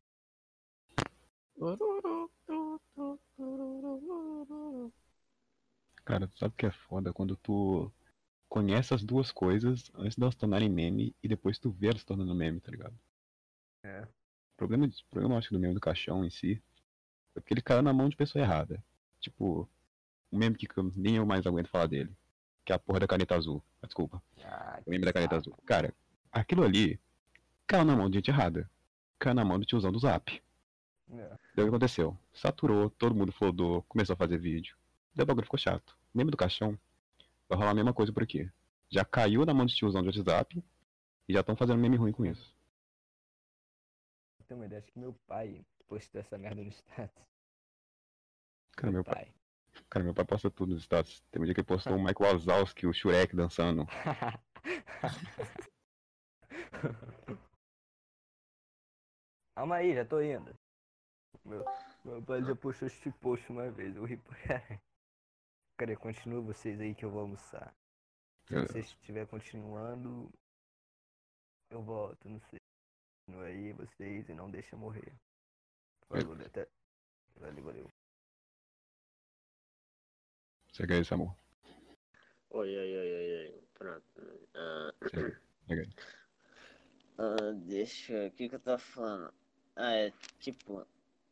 [6.04, 7.12] Cara, tu sabe o que é foda?
[7.12, 7.92] Quando tu
[8.48, 12.02] conhece as duas coisas antes de elas se tornarem meme e depois tu vê elas
[12.02, 12.98] se tornando meme, tá ligado?
[13.84, 14.02] É.
[14.04, 16.62] O problema, o problema eu acho do meme do caixão em si
[17.36, 18.84] é porque ele caiu na mão de pessoa errada.
[19.20, 19.68] Tipo,
[20.32, 22.16] um meme que nem eu mais aguento falar dele.
[22.64, 23.64] que é a porra da caneta azul.
[23.82, 24.22] Ah, Desculpa.
[24.44, 25.56] Ah, O meme da caneta azul.
[25.66, 25.94] Cara,
[26.32, 27.00] aquilo ali
[27.68, 28.70] caiu na mão de gente errada.
[29.20, 30.42] Caiu na mão do tiozão do zap.
[31.10, 31.16] É.
[31.16, 32.18] Daí o que aconteceu?
[32.34, 34.76] Saturou, todo mundo flodou, começou a fazer vídeo.
[35.14, 35.98] Daí o bagulho ficou chato.
[36.14, 36.78] Meme do caixão,
[37.48, 38.50] vai rolar a mesma coisa por aqui.
[38.90, 40.64] Já caiu na mão de tiozão do WhatsApp
[41.28, 42.54] e já estão fazendo meme ruim com isso.
[44.48, 47.26] Tem uma ideia, acho que meu pai postou essa merda no status.
[48.76, 49.34] Cara, meu pai, pai.
[49.90, 51.24] cara, meu pai posta tudo nos status.
[51.32, 53.88] Tem um dia que ele postou o Michael Wazowski, o Shurek dançando.
[59.56, 60.54] Calma aí, já tô indo.
[61.46, 61.64] Meu,
[62.04, 64.82] meu pai já postou este post uma vez, eu ri pra caralho.
[65.78, 67.74] Cara, continua vocês aí que eu vou almoçar.
[68.48, 70.30] Se Eu- você estiver continuando,
[71.70, 72.60] eu volto, não sei.
[73.26, 75.14] Continua aí vocês e não deixa morrer.
[76.08, 76.68] Falou, até.
[77.38, 77.90] Valeu, valeu.
[80.72, 81.36] Segue aí, Samu.
[82.50, 83.64] Oi, oi, oi, oi, oi.
[83.74, 84.50] Pronto.
[84.56, 85.38] Ah, Segue.
[85.68, 85.90] Segue aí.
[87.18, 88.28] ah, deixa.
[88.28, 89.34] O que que eu tava falando?
[89.76, 90.86] Ah, é tipo,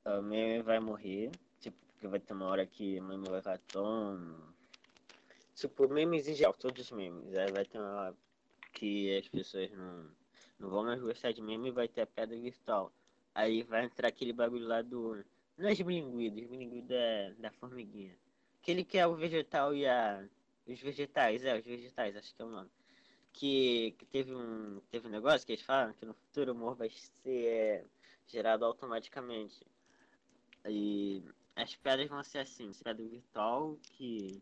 [0.06, 1.32] o meme vai morrer.
[1.62, 4.54] Tipo, porque vai ter uma hora que o meme vai ficar tão.
[5.56, 7.34] Tipo, memes em geral, todos os memes.
[7.36, 8.16] Aí vai ter uma hora
[8.74, 10.10] que as pessoas não,
[10.60, 12.92] não vão mais gostar de meme e vai ter a pedra virtual.
[13.34, 15.24] Aí vai entrar aquele bagulho lá do.
[15.58, 18.16] Não é esmilinguido, esmilinguido é da formiguinha.
[18.62, 20.28] Aquele que é o vegetal e a.
[20.68, 22.70] Os vegetais, é, os vegetais, acho que é o nome.
[23.32, 24.82] Que, que teve um.
[24.92, 27.86] Teve um negócio que eles falam que no futuro o humor vai ser
[28.28, 29.66] gerado automaticamente.
[30.66, 31.24] E
[31.56, 34.42] as pedras vão ser assim, pedra virtual que,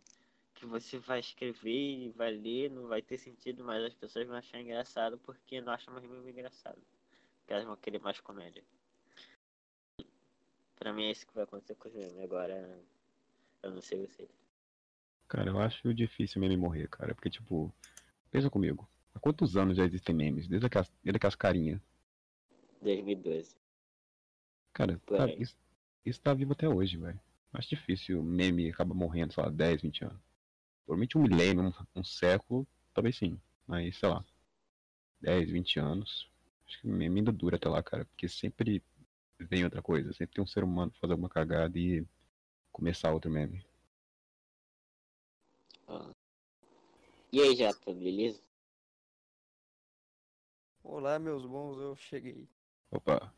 [0.53, 4.35] que você vai escrever e vai ler, não vai ter sentido, mas as pessoas vão
[4.35, 6.81] achar engraçado porque não acham mais mesmo engraçado.
[7.39, 8.63] Porque elas vão querer mais comédia.
[10.75, 12.19] Pra mim é isso que vai acontecer com os memes.
[12.19, 12.79] Agora
[13.63, 14.29] eu não sei vocês.
[15.27, 17.15] Cara, eu acho difícil meme morrer, cara.
[17.15, 17.73] Porque, tipo,
[18.29, 18.89] pensa comigo.
[19.13, 20.47] Há quantos anos já existem memes?
[20.47, 21.79] Desde aquelas, desde aquelas carinhas.
[22.81, 23.60] 2012.
[24.73, 25.55] Cara, tá- isso,
[26.05, 27.19] isso tá vivo até hoje, velho.
[27.53, 30.19] Acho difícil meme acaba morrendo, sei lá, 10, 20 anos.
[30.85, 31.63] Provavelmente um milênio,
[31.95, 33.39] um, um século, talvez sim.
[33.67, 34.25] Mas, sei lá,
[35.19, 36.29] 10, 20 anos.
[36.65, 38.05] Acho que o meme ainda dura até lá, cara.
[38.05, 38.81] Porque sempre
[39.37, 40.13] vem outra coisa.
[40.13, 42.05] Sempre tem um ser humano fazer alguma cagada e
[42.71, 43.65] começar outro meme.
[45.87, 46.09] Ó.
[47.33, 48.41] E aí, Japa, beleza?
[50.83, 52.47] Olá, meus bons, eu cheguei.
[52.89, 53.33] Opa,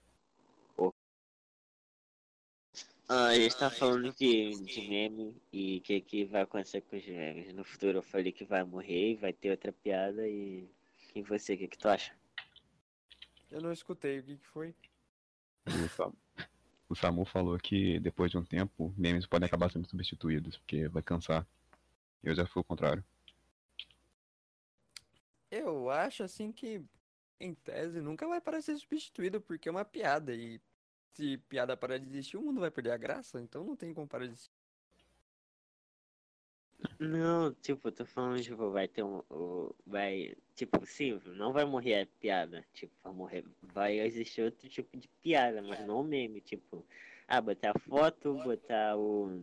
[3.10, 6.96] Ah, a gente tá falando de, de meme e o que, que vai acontecer com
[6.96, 7.54] os memes.
[7.54, 10.68] No futuro eu falei que vai morrer e vai ter outra piada e.
[11.16, 12.16] E você, o que, que tu acha?
[13.52, 14.74] Eu não escutei, o que, que foi?
[15.68, 16.14] o, Sam-
[16.90, 21.04] o Samu falou que depois de um tempo, memes podem acabar sendo substituídos, porque vai
[21.04, 21.46] cansar.
[22.24, 23.04] Eu já fui o contrário.
[25.52, 26.82] Eu acho assim que,
[27.40, 30.34] em tese, nunca vai ser substituído, porque é uma piada.
[30.34, 30.60] E
[31.14, 34.08] se piada parar de existir, o mundo vai perder a graça, então não tem como
[34.08, 34.52] parar de existir.
[37.00, 39.22] Não, tipo, tô falando, tipo, vai ter um.
[39.86, 40.36] vai.
[40.56, 42.66] Tipo, sim, não vai morrer a piada.
[42.74, 43.46] Tipo, vai morrer.
[43.62, 46.42] Vai existir outro tipo de piada, mas não meme.
[46.42, 46.86] Tipo,
[47.28, 49.42] ah, botar foto, botar o.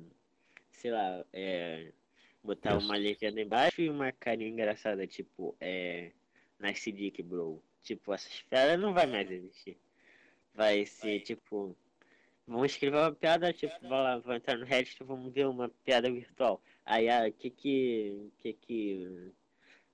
[0.72, 1.92] Sei lá, é.
[2.42, 6.12] Botar uma legenda embaixo e uma carinha engraçada, tipo, é.
[6.58, 7.62] Nice Dick, bro.
[7.82, 9.78] Tipo, essas piadas não vai mais existir.
[10.54, 11.76] Vai ser, tipo.
[12.46, 16.60] Vamos escrever uma piada, tipo, vai lá, entrar no Reddit, vamos ver uma piada virtual.
[16.84, 18.30] Aí, ah, que que.
[18.38, 19.32] que que.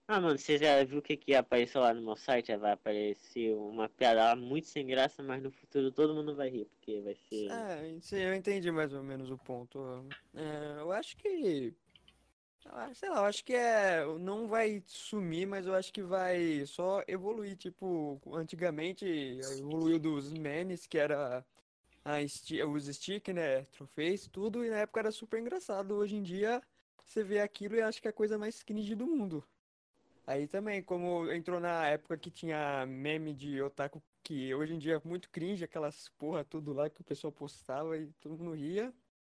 [0.08, 2.56] Ah, mano, você já viu o que que apareceu lá no meu site?
[2.56, 6.66] Vai aparecer uma piada lá muito sem graça, mas no futuro todo mundo vai rir,
[6.66, 7.50] porque vai ser.
[7.50, 10.06] Ah, sim, eu entendi mais ou menos o ponto.
[10.32, 11.74] É, eu acho que.
[12.70, 14.04] Ah, Sei lá, eu acho que é.
[14.18, 17.56] Não vai sumir, mas eu acho que vai só evoluir.
[17.56, 19.06] Tipo, antigamente
[19.58, 21.44] evoluiu dos memes, que era
[22.04, 22.18] a
[22.68, 23.62] os stick, né?
[23.72, 25.94] Troface, tudo, e na época era super engraçado.
[25.94, 26.62] Hoje em dia
[27.04, 29.44] você vê aquilo e acha que é a coisa mais cringe do mundo.
[30.26, 34.96] Aí também, como entrou na época que tinha meme de otaku, que hoje em dia
[34.96, 38.92] é muito cringe, aquelas porra tudo lá que o pessoal postava e todo mundo ria.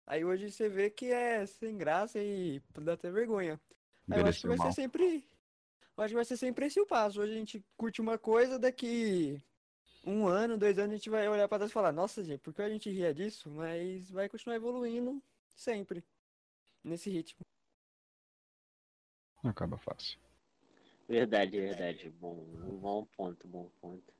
[0.06, 3.60] Aí hoje você vê que é sem graça e dá até vergonha.
[4.10, 4.68] Aí eu acho que vai mal.
[4.68, 5.28] ser sempre.
[5.96, 7.20] Eu acho que vai ser sempre esse o passo.
[7.20, 9.42] Hoje a gente curte uma coisa, daqui
[10.04, 12.54] um ano, dois anos, a gente vai olhar pra trás e falar, nossa, gente, por
[12.54, 13.50] que a gente ria disso?
[13.50, 15.20] Mas vai continuar evoluindo
[15.56, 16.04] sempre.
[16.84, 17.40] Nesse ritmo.
[19.42, 20.20] Não acaba fácil.
[21.08, 22.10] Verdade, verdade.
[22.10, 22.44] Bom,
[22.80, 24.14] bom ponto, bom ponto.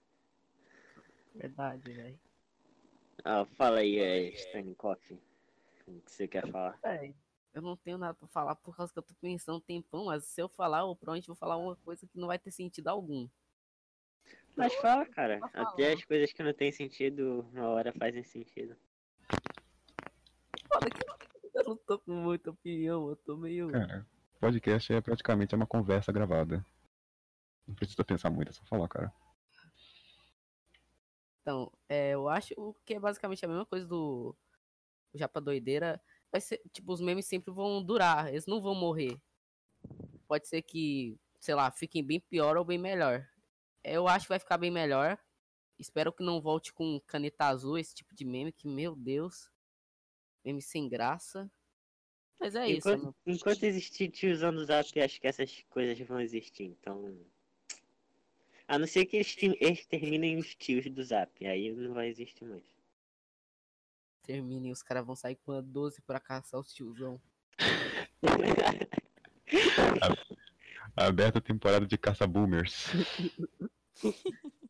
[1.35, 2.18] Verdade, velho.
[3.25, 5.16] Ah, fala aí, é, Stanikoff.
[5.87, 6.79] O que você quer falar?
[6.83, 7.14] Véi,
[7.55, 10.25] eu não tenho nada pra falar por causa que eu tô pensando um tempão, mas
[10.25, 13.29] se eu falar, eu provavelmente vou falar uma coisa que não vai ter sentido algum.
[14.57, 15.38] Mas fala, cara.
[15.38, 15.62] Tá.
[15.62, 18.77] Até as coisas que não tem sentido, uma hora fazem sentido.
[20.72, 21.01] Foda que
[21.55, 23.70] eu não tô com muita opinião, eu tô meio.
[23.70, 24.07] Cara,
[24.40, 26.64] podcast é praticamente uma conversa gravada.
[27.66, 29.12] Não precisa pensar muito, é só falar, cara.
[31.42, 34.37] Então, é, eu acho que é basicamente a mesma coisa do
[35.16, 36.00] Japa Doideira.
[36.31, 39.20] Vai ser, tipo, os memes sempre vão durar, eles não vão morrer.
[40.26, 43.29] Pode ser que, sei lá, fiquem bem pior ou bem melhor.
[43.83, 45.18] Eu acho que vai ficar bem melhor.
[45.79, 49.50] Espero que não volte com caneta azul, esse tipo de meme, que, meu Deus.
[50.44, 51.50] Meme sem graça.
[52.38, 52.79] Mas é isso.
[52.88, 53.16] enquanto, mano.
[53.26, 57.16] enquanto existir tiozão Zap, acho que essas coisas vão existir, então.
[58.68, 62.44] A não ser que eles te- exterminem os tios do Zap, aí não vai existir
[62.44, 62.64] mais.
[64.26, 67.20] Terminem, os caras vão sair com a 12 pra caçar os tiozão.
[70.96, 72.86] Aberta a temporada de caça boomers.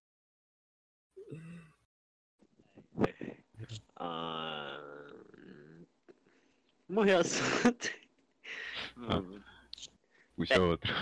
[3.97, 4.79] Ah,
[6.89, 7.89] Morreu o assunto.
[8.97, 9.43] Vamos.
[10.37, 10.93] Puxa outro.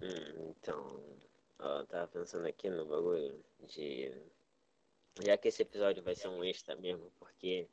[0.00, 1.07] Hum, Então,
[1.58, 4.12] ó, eu tava pensando aqui no bagulho de.
[5.22, 7.68] Já que esse episódio vai ser um extra mesmo, porque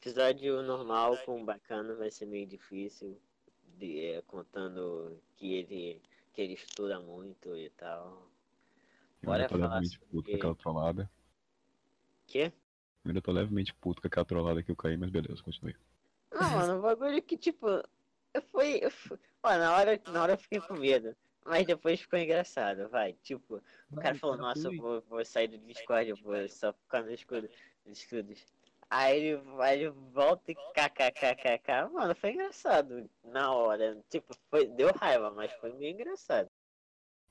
[0.00, 3.20] episódio normal com bacana vai ser meio difícil,
[3.76, 6.02] de, é, contando que ele,
[6.32, 8.26] que ele estuda muito e tal.
[9.22, 11.10] Eu Bora ainda tô falar levemente puto com aquela trollada.
[12.26, 12.52] Quê?
[13.04, 15.76] Eu ainda tô levemente puto com aquela trollada que eu caí, mas beleza, continue.
[16.32, 17.66] Não, mano, o bagulho que, tipo,
[18.32, 18.78] eu fui.
[18.82, 19.18] Eu fui...
[19.42, 21.14] Ó, na hora, na hora eu fiquei com medo.
[21.44, 23.14] Mas depois ficou engraçado, vai.
[23.22, 26.48] Tipo, o cara Vai, falou, cara, nossa, eu vou, vou sair do Discord, eu vou
[26.48, 28.46] só ficar nos escudos.
[28.90, 31.92] Aí ele, aí ele volta e kkkk.
[31.92, 33.96] Mano, foi engraçado na hora.
[34.10, 36.50] Tipo, foi, deu raiva, mas foi meio engraçado.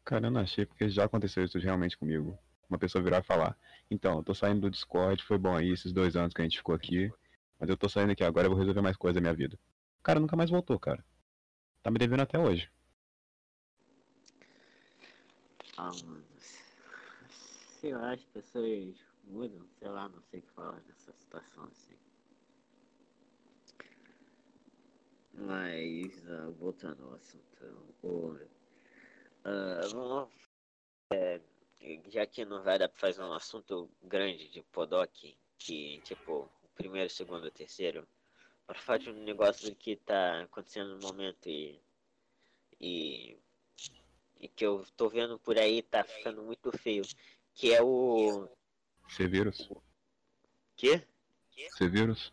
[0.06, 2.38] Cara, eu não achei, porque já aconteceu isso realmente comigo.
[2.70, 3.58] Uma pessoa virar e falar,
[3.92, 6.58] então, eu tô saindo do Discord, foi bom aí esses dois anos que a gente
[6.58, 7.12] ficou aqui,
[7.60, 9.60] mas eu tô saindo aqui agora, eu vou resolver mais coisas da minha vida.
[10.00, 11.04] O cara nunca mais voltou, cara.
[11.84, 12.72] Tá me devendo até hoje.
[15.82, 15.92] Ah.
[17.80, 21.96] Sei lá, as pessoas mudam, sei lá, não sei o que falar nessa situação assim.
[25.34, 28.38] Mas, ah, voltando ao assunto, o,
[29.46, 30.34] ah, vamos,
[31.14, 31.40] é,
[32.10, 36.68] já que não vai dar pra fazer um assunto grande de Podok, que tipo, o
[36.76, 38.06] primeiro, segundo, o terceiro,
[38.68, 41.80] para falar de um negócio que tá acontecendo no momento e
[42.82, 43.38] e
[44.48, 47.04] que eu tô vendo por aí tá ficando muito feio,
[47.54, 48.48] que é o
[49.08, 49.70] C-Vírus?
[50.76, 51.06] quê?
[51.78, 52.32] C-Vírus?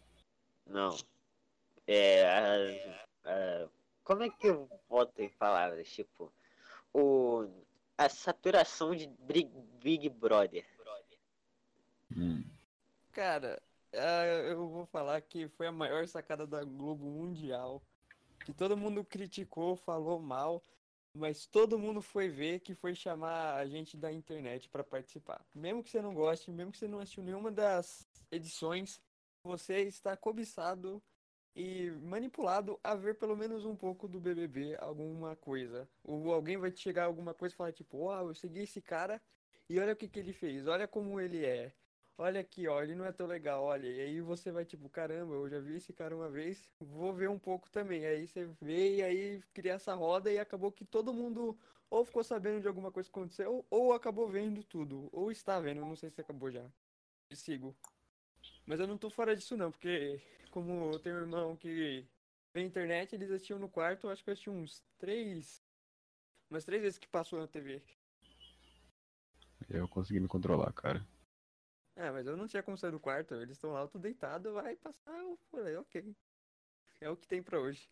[0.67, 0.97] Não.
[1.87, 3.69] É a, a-
[4.05, 6.33] como é que eu boto em palavras, tipo,
[6.93, 7.49] o
[7.99, 9.51] a saturação de Big,
[9.83, 10.67] Big Brother.
[12.15, 12.45] Hum.
[13.11, 13.61] Cara,
[13.95, 17.83] ah, eu vou falar que foi a maior sacada da Globo Mundial.
[18.45, 20.63] Que todo mundo criticou, falou mal,
[21.17, 25.45] mas todo mundo foi ver que foi chamar a gente da internet pra participar.
[25.55, 29.01] Mesmo que você não goste, mesmo que você não assistiu nenhuma das edições,
[29.43, 31.03] você está cobiçado
[31.55, 35.89] e manipulado a ver pelo menos um pouco do BBB, alguma coisa.
[36.05, 39.21] Ou alguém vai te chegar alguma coisa e falar tipo, uau, eu segui esse cara
[39.69, 41.73] e olha o que que ele fez, olha como ele é.
[42.19, 43.87] Olha aqui, ó, ele não é tão legal, olha.
[43.87, 47.29] E aí você vai tipo, caramba, eu já vi esse cara uma vez, vou ver
[47.29, 48.07] um pouco também.
[48.07, 51.59] Aí você vê e aí cria essa roda e acabou que todo mundo
[51.91, 55.81] ou ficou sabendo de alguma coisa que aconteceu, ou acabou vendo tudo, ou está vendo,
[55.81, 56.65] não sei se acabou já.
[57.31, 57.77] E sigo.
[58.65, 62.07] Mas eu não tô fora disso não, porque como eu tenho um irmão que
[62.53, 65.63] vê internet, eles assistiam no quarto, eu acho que eu assisti uns três.
[66.51, 67.83] Umas três vezes que passou na TV.
[69.69, 71.05] Eu consegui me controlar, cara.
[71.97, 74.53] É, mas eu não tinha como sair do quarto, eles estão lá, eu tô deitado,
[74.53, 76.15] vai passar, eu falei, ok.
[77.01, 77.91] É o que tem pra hoje.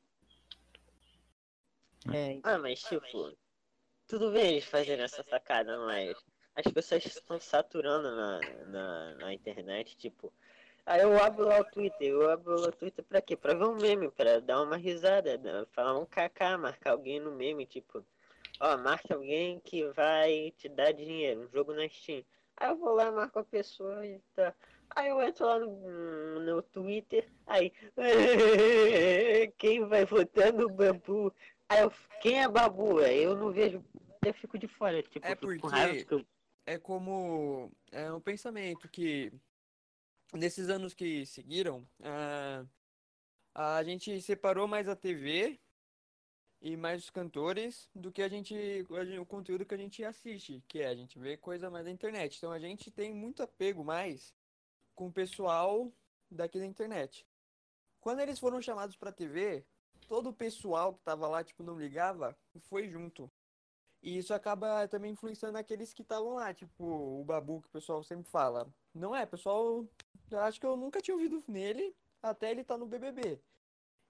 [2.15, 3.37] É, Ah, mas tipo,
[4.07, 6.17] tudo bem eles fazerem essa sacada, mas
[6.55, 10.33] as pessoas estão saturando na, na, na internet, tipo,
[10.87, 13.37] aí eu abro lá o Twitter, eu abro lá o Twitter pra quê?
[13.37, 17.33] Pra ver um meme, pra dar uma risada, dar- falar um kkk, marcar alguém no
[17.33, 18.05] meme, tipo,
[18.61, 22.25] ó, marca alguém que vai te dar dinheiro, um jogo na Steam.
[22.57, 24.55] Aí eu vou lá, marco a pessoa e tá.
[24.91, 27.73] Aí eu entro lá no, no Twitter, aí,
[29.59, 31.35] quem vai votar no bambu?
[31.69, 32.99] Aí eu, quem é babu?
[33.01, 33.85] Aí eu não vejo,
[34.25, 36.27] eu fico de fora, tipo, É com porque- eu
[36.67, 37.71] É como.
[37.91, 39.33] É um pensamento que
[40.33, 42.65] nesses anos que seguiram, ah,
[43.55, 45.61] a gente separou mais a TV
[46.65, 48.57] e mais os cantores do que a gente,
[49.21, 52.39] o conteúdo que a gente assiste, que é a gente vê coisa mais da internet.
[52.39, 54.35] Então a gente tem muito apego mais
[54.95, 55.93] com o pessoal
[56.31, 57.27] daqui da internet.
[58.01, 59.63] Quando eles foram chamados pra TV,
[60.09, 63.31] todo o pessoal que tava lá, tipo, não ligava, foi junto.
[64.03, 68.03] E isso acaba também influenciando aqueles que estavam lá, tipo, o Babu, que o pessoal
[68.03, 68.67] sempre fala.
[68.95, 69.87] Não é, pessoal,
[70.31, 73.39] eu acho que eu nunca tinha ouvido nele até ele tá no BBB.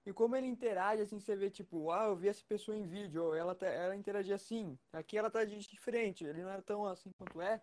[0.05, 3.23] E como ele interage, assim, você vê, tipo, ah, eu vi essa pessoa em vídeo,
[3.23, 6.85] ou ela, tá, ela interage assim, aqui ela tá de diferente, ele não era tão
[6.85, 7.61] assim quanto é.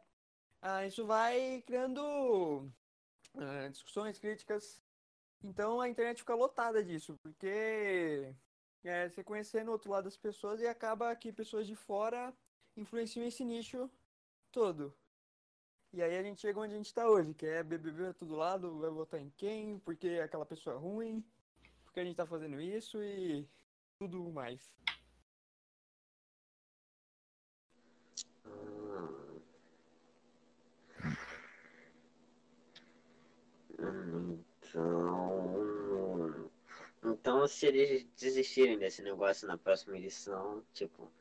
[0.60, 2.68] Ah, isso vai criando
[3.36, 4.82] ah, discussões, críticas.
[5.42, 8.34] Então a internet fica lotada disso, porque
[8.84, 12.32] é, você conhecendo o outro lado das pessoas e acaba que pessoas de fora
[12.76, 13.90] influenciam esse nicho
[14.50, 14.94] todo.
[15.92, 18.34] E aí a gente chega onde a gente tá hoje, que é BBB a todo
[18.34, 21.24] lado, vai votar em quem, porque aquela pessoa é ruim,
[21.92, 23.46] porque a gente tá fazendo isso e
[23.98, 24.72] tudo mais.
[34.64, 35.20] Então.
[37.04, 41.12] Então, se eles desistirem desse negócio na próxima edição, tipo,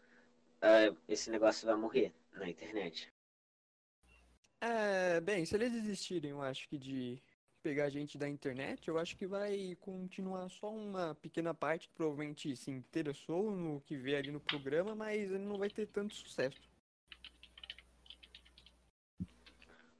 [0.61, 3.11] ah, esse negócio vai morrer na internet.
[4.61, 7.21] É, bem, se eles desistirem, eu acho que de
[7.61, 12.55] pegar gente da internet, eu acho que vai continuar só uma pequena parte que provavelmente
[12.55, 16.59] se interessou no que vê ali no programa, mas ele não vai ter tanto sucesso.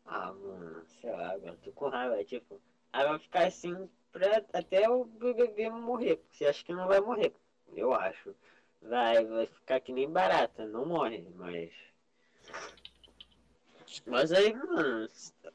[0.06, 2.60] Ah, mano, sei lá, agora tô com raiva, tipo,
[2.92, 7.00] aí vai ficar assim pra, até o BBB morrer, porque você acha que não vai
[7.00, 7.34] morrer,
[7.74, 8.36] eu acho.
[8.82, 11.72] Vai, vai ficar que nem barata, não morre, mas.
[14.06, 15.10] Mas aí, mano,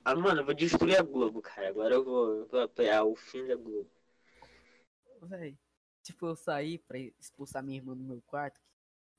[0.04, 1.68] ah, mano, eu vou destruir a Globo, cara.
[1.68, 3.90] Agora eu vou, eu vou apoiar o fim da Globo.
[5.22, 5.56] Véi,
[6.02, 8.60] tipo, eu saí pra expulsar minha irmã do meu quarto.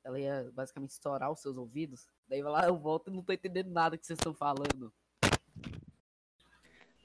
[0.03, 2.07] Ela ia basicamente estourar os seus ouvidos.
[2.27, 4.93] Daí lá eu volto e não tô entendendo nada que vocês estão falando.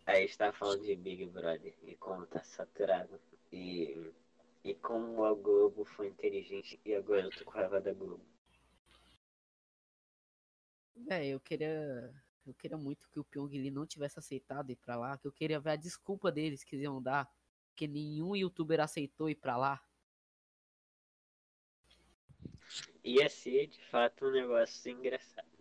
[0.07, 3.21] Aí está falando de Big Brother e como tá saturado.
[3.51, 4.13] E,
[4.63, 8.32] e como a Globo foi inteligente e agora eu tô com raiva da Globo.
[11.07, 12.13] Véi, eu queria.
[12.47, 15.17] Eu queria muito que o Pyong Lee não tivesse aceitado ir pra lá.
[15.17, 17.31] Que eu queria ver a desculpa deles que iam dar.
[17.69, 19.83] Porque nenhum youtuber aceitou ir pra lá.
[23.05, 25.53] Ia ser de fato um negócio engraçado.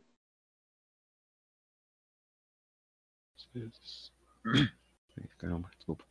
[5.37, 6.10] Caramba, desculpa.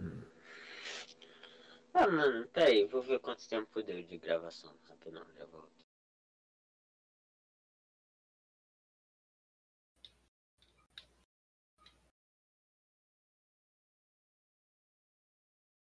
[0.00, 0.22] Hum.
[1.94, 4.74] Ah, mano, peraí, vou ver quanto tempo deu de gravação.
[4.88, 5.84] Rapidão, já volto.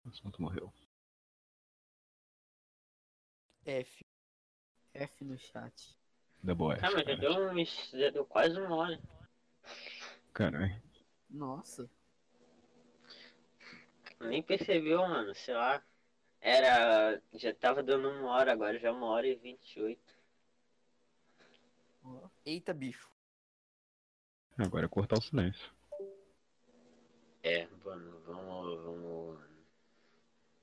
[0.05, 0.73] O assunto morreu.
[3.65, 4.05] F.
[4.93, 5.97] F no chat.
[6.41, 6.85] Double F.
[6.85, 9.01] Ah, mas já deu, uns, já deu quase uma hora.
[10.33, 10.81] Caralho.
[11.29, 11.89] Nossa.
[14.19, 15.83] Nem percebeu, mano, sei lá.
[16.39, 17.21] Era.
[17.33, 20.17] Já tava dando uma hora, agora já é uma hora e vinte e oito.
[22.45, 23.11] Eita, bicho.
[24.57, 25.71] Agora é cortar o silêncio.
[27.43, 28.83] É, mano, vamos.
[28.83, 29.47] vamos...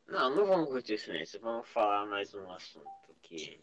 [0.07, 3.61] Não, não vamos curtir isso silêncio, vamos falar mais um assunto que.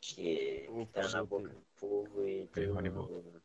[0.00, 3.42] que tá na boca do povo e todo mundo.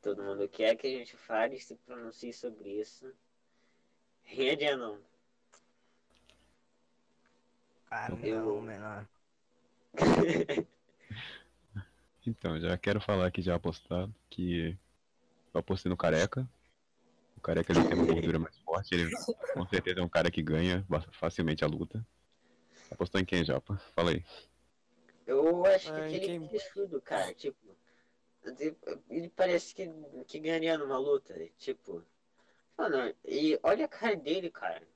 [0.00, 3.12] Todo mundo quer que a gente fale e se pronuncie sobre isso.
[4.28, 4.98] Rede não.
[7.90, 9.08] Ah, Eu- não, menor.
[12.26, 14.76] Então, já quero falar aqui já apostado que
[15.54, 16.46] eu apostei no careca.
[17.34, 19.10] O careca ele tem uma gordura mais forte, ele
[19.54, 22.06] com certeza é um cara que ganha facilmente a luta.
[22.90, 23.78] Apostou em quem, Japa?
[23.96, 24.22] Fala aí.
[25.26, 27.74] Eu acho que Ai, aquele quem- cara, tipo.
[29.08, 29.90] Ele parece que,
[30.26, 31.34] que ganharia numa luta.
[31.56, 32.04] Tipo.
[32.78, 34.86] Mano, e olha a cara dele, cara.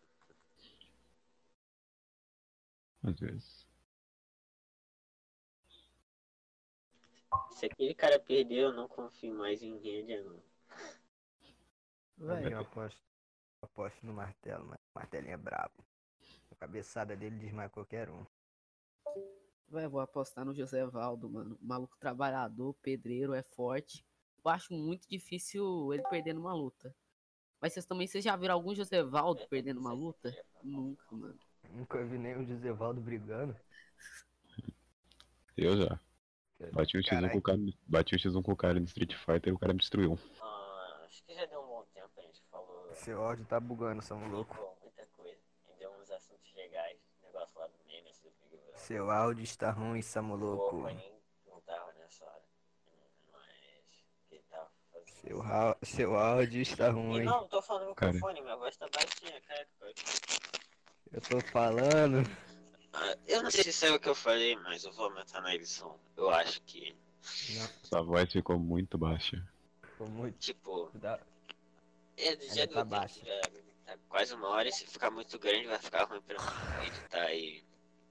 [3.02, 3.66] Às vezes.
[7.50, 10.40] Se aquele cara perder, eu não confio mais em rede, não.
[12.18, 13.02] Véi, eu aposto,
[13.60, 15.84] eu aposto no martelo, mas o martelinho é brabo.
[16.52, 18.24] A cabeçada dele desmaia qualquer um.
[19.68, 21.58] Véi, vou apostar no José Valdo, mano.
[21.60, 24.06] Maluco trabalhador, pedreiro, é forte.
[24.44, 26.94] Eu acho muito difícil ele perder numa luta.
[27.62, 30.36] Mas vocês também, vocês já viram algum José Valdo perdendo uma luta?
[30.64, 31.38] Nunca, mano.
[31.70, 33.56] Nunca vi nenhum Gisevaldo brigando.
[35.56, 36.00] Eu já.
[36.72, 37.32] Bati um X1 Caralho.
[37.32, 37.58] com o cara.
[37.86, 40.18] Bati um X1 com o cara no Street Fighter e o cara me destruiu.
[40.40, 42.90] Ah, acho que já deu um bom tempo, a gente falou.
[42.94, 44.56] Seu áudio tá bugando, São louco.
[44.82, 45.38] Muita coisa.
[45.70, 46.98] E deu uns assuntos legais.
[47.22, 48.78] Negócio lá do meme, esse do Big Brother.
[48.80, 50.76] Seu áudio está ruim, Samu O louco
[51.46, 52.42] não tava nessa hora.
[53.32, 54.04] Mas.
[54.28, 55.11] Que ele tava fazendo.
[55.24, 57.24] Seu, ra- seu áudio está E ruim.
[57.24, 58.12] não, tô falando no Cara.
[58.12, 59.66] microfone, minha voz tá baixinha, cara.
[61.12, 62.28] Eu tô falando.
[62.92, 65.40] Ah, eu não sei se isso é o que eu falei, mas eu vou aumentar
[65.40, 65.98] na edição.
[66.16, 66.94] Eu acho que,
[67.84, 69.42] Sua voz ficou muito baixa.
[69.82, 70.36] Ficou muito.
[70.38, 71.18] tipo, Da...
[72.16, 73.20] é jeito tá que baixa.
[73.24, 73.40] é,
[73.86, 77.32] tá quase uma hora e se ficar muito grande vai ficar ruim pra mim editar
[77.32, 77.64] e,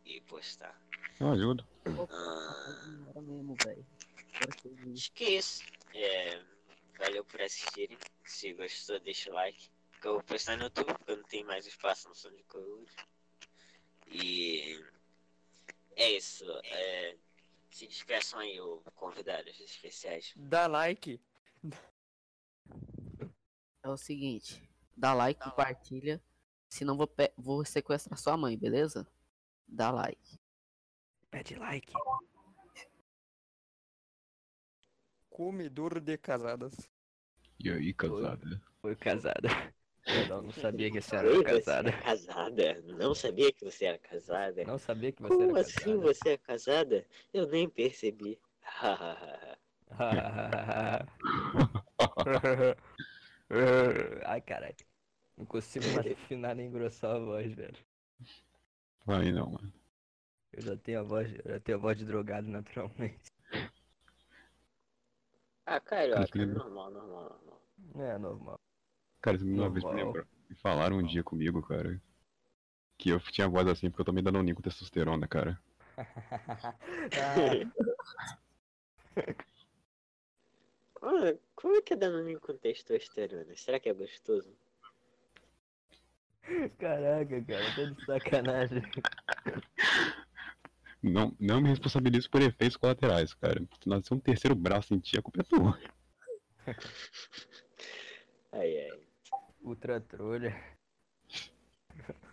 [0.06, 0.80] e postar.
[1.20, 1.64] Não ajuda.
[1.86, 3.86] Ah, mesmo, velho.
[4.34, 4.94] Agora que eu vi.
[4.94, 5.64] acho que é isso.
[5.94, 6.42] É,
[7.02, 7.98] valeu por assistirem.
[8.24, 9.72] Se gostou, deixa o like.
[10.00, 12.92] Que eu vou postar no YouTube, porque eu não tenho mais espaço no SoundCloud.
[14.08, 14.84] E
[15.96, 16.46] é isso.
[16.64, 17.18] É,
[17.72, 20.34] se despeçam aí, o convidados especiais.
[20.36, 21.20] Dá like.
[23.84, 24.62] É o seguinte,
[24.96, 26.22] dá like, compartilha.
[26.70, 29.08] Senão vou, pe- vou sequestrar sua mãe, beleza?
[29.68, 30.40] Dá like.
[31.32, 31.92] Pede like.
[35.32, 36.74] Comedor de casadas.
[37.58, 38.62] E aí, casada?
[38.82, 39.50] Foi casada.
[40.06, 41.92] Eu não sabia que Oi, era casada.
[41.92, 42.82] Você é casada?
[43.00, 44.66] Não sabia que você era casada?
[44.66, 46.14] Não sabia que você Como era assim casada.
[46.14, 47.06] você é casada?
[47.34, 48.38] Eu nem percebi.
[54.26, 54.76] Ai, caralho.
[55.38, 57.78] Não consigo mais afinar nem engrossar a voz, velho.
[59.06, 59.72] Vai não, mano.
[60.54, 63.32] Eu já tenho a voz, eu já tenho a voz de drogado naturalmente.
[65.66, 67.62] Ah, carioca, normal, normal, normal.
[67.96, 68.60] É normal.
[69.22, 70.26] Cara, você uma vez me lembrou.
[70.50, 72.02] Me falaram um dia comigo, cara.
[72.98, 75.60] Que eu tinha voz assim porque eu tomei danoninho com testosterona, cara.
[81.04, 83.56] Ah, como é que é danoninho com testosterona?
[83.56, 84.56] Será que é gostoso?
[86.78, 88.84] Caraca, cara, tá de sacanagem.
[91.02, 93.60] Não, não me responsabilizo por efeitos colaterais, cara.
[93.82, 95.80] Se nascer um terceiro braço em ti, a culpa é tua.
[98.54, 99.00] Ai, ai.
[99.64, 100.56] Ultra trolha.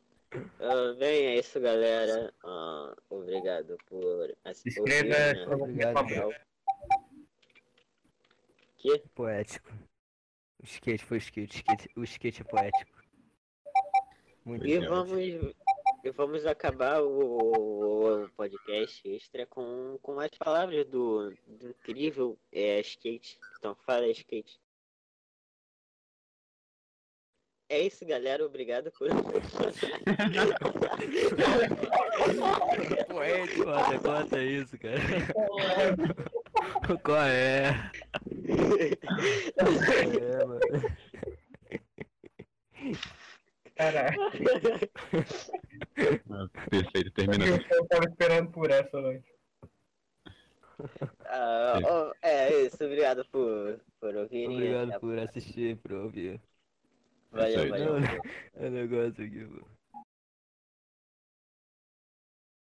[0.60, 2.34] Ah, bem, é isso, galera.
[2.44, 4.78] Ah, obrigado por assistir.
[4.78, 6.34] Escreva você, Obrigado.
[8.76, 8.98] Que?
[9.14, 9.72] Poético.
[10.60, 13.02] O skate foi skate, o skate, o skate é poético.
[14.44, 14.86] Muito E é.
[14.86, 15.18] vamos,
[16.04, 22.80] e vamos acabar o, o- podcast extra com, com as palavras do, do incrível é,
[22.80, 23.38] skate.
[23.58, 24.58] Então fala skate.
[27.70, 28.44] É isso, galera.
[28.46, 29.08] Obrigado por.
[33.08, 33.64] Poético.
[33.64, 34.98] Conta, conta isso, cara.
[37.02, 37.90] Qual é?
[40.20, 40.60] É, mano.
[43.76, 44.30] Caralho, Ah,
[46.70, 47.64] Perfeito, terminando.
[47.70, 49.24] eu tava esperando por essa, velho.
[51.24, 52.76] Ah, ó, é isso.
[52.84, 54.54] Obrigado por, por ouvirem.
[54.54, 56.40] Obrigado por assistir, por ouvir.
[57.30, 57.96] Valeu, valeu.
[58.54, 59.77] É um negócio aqui, mano.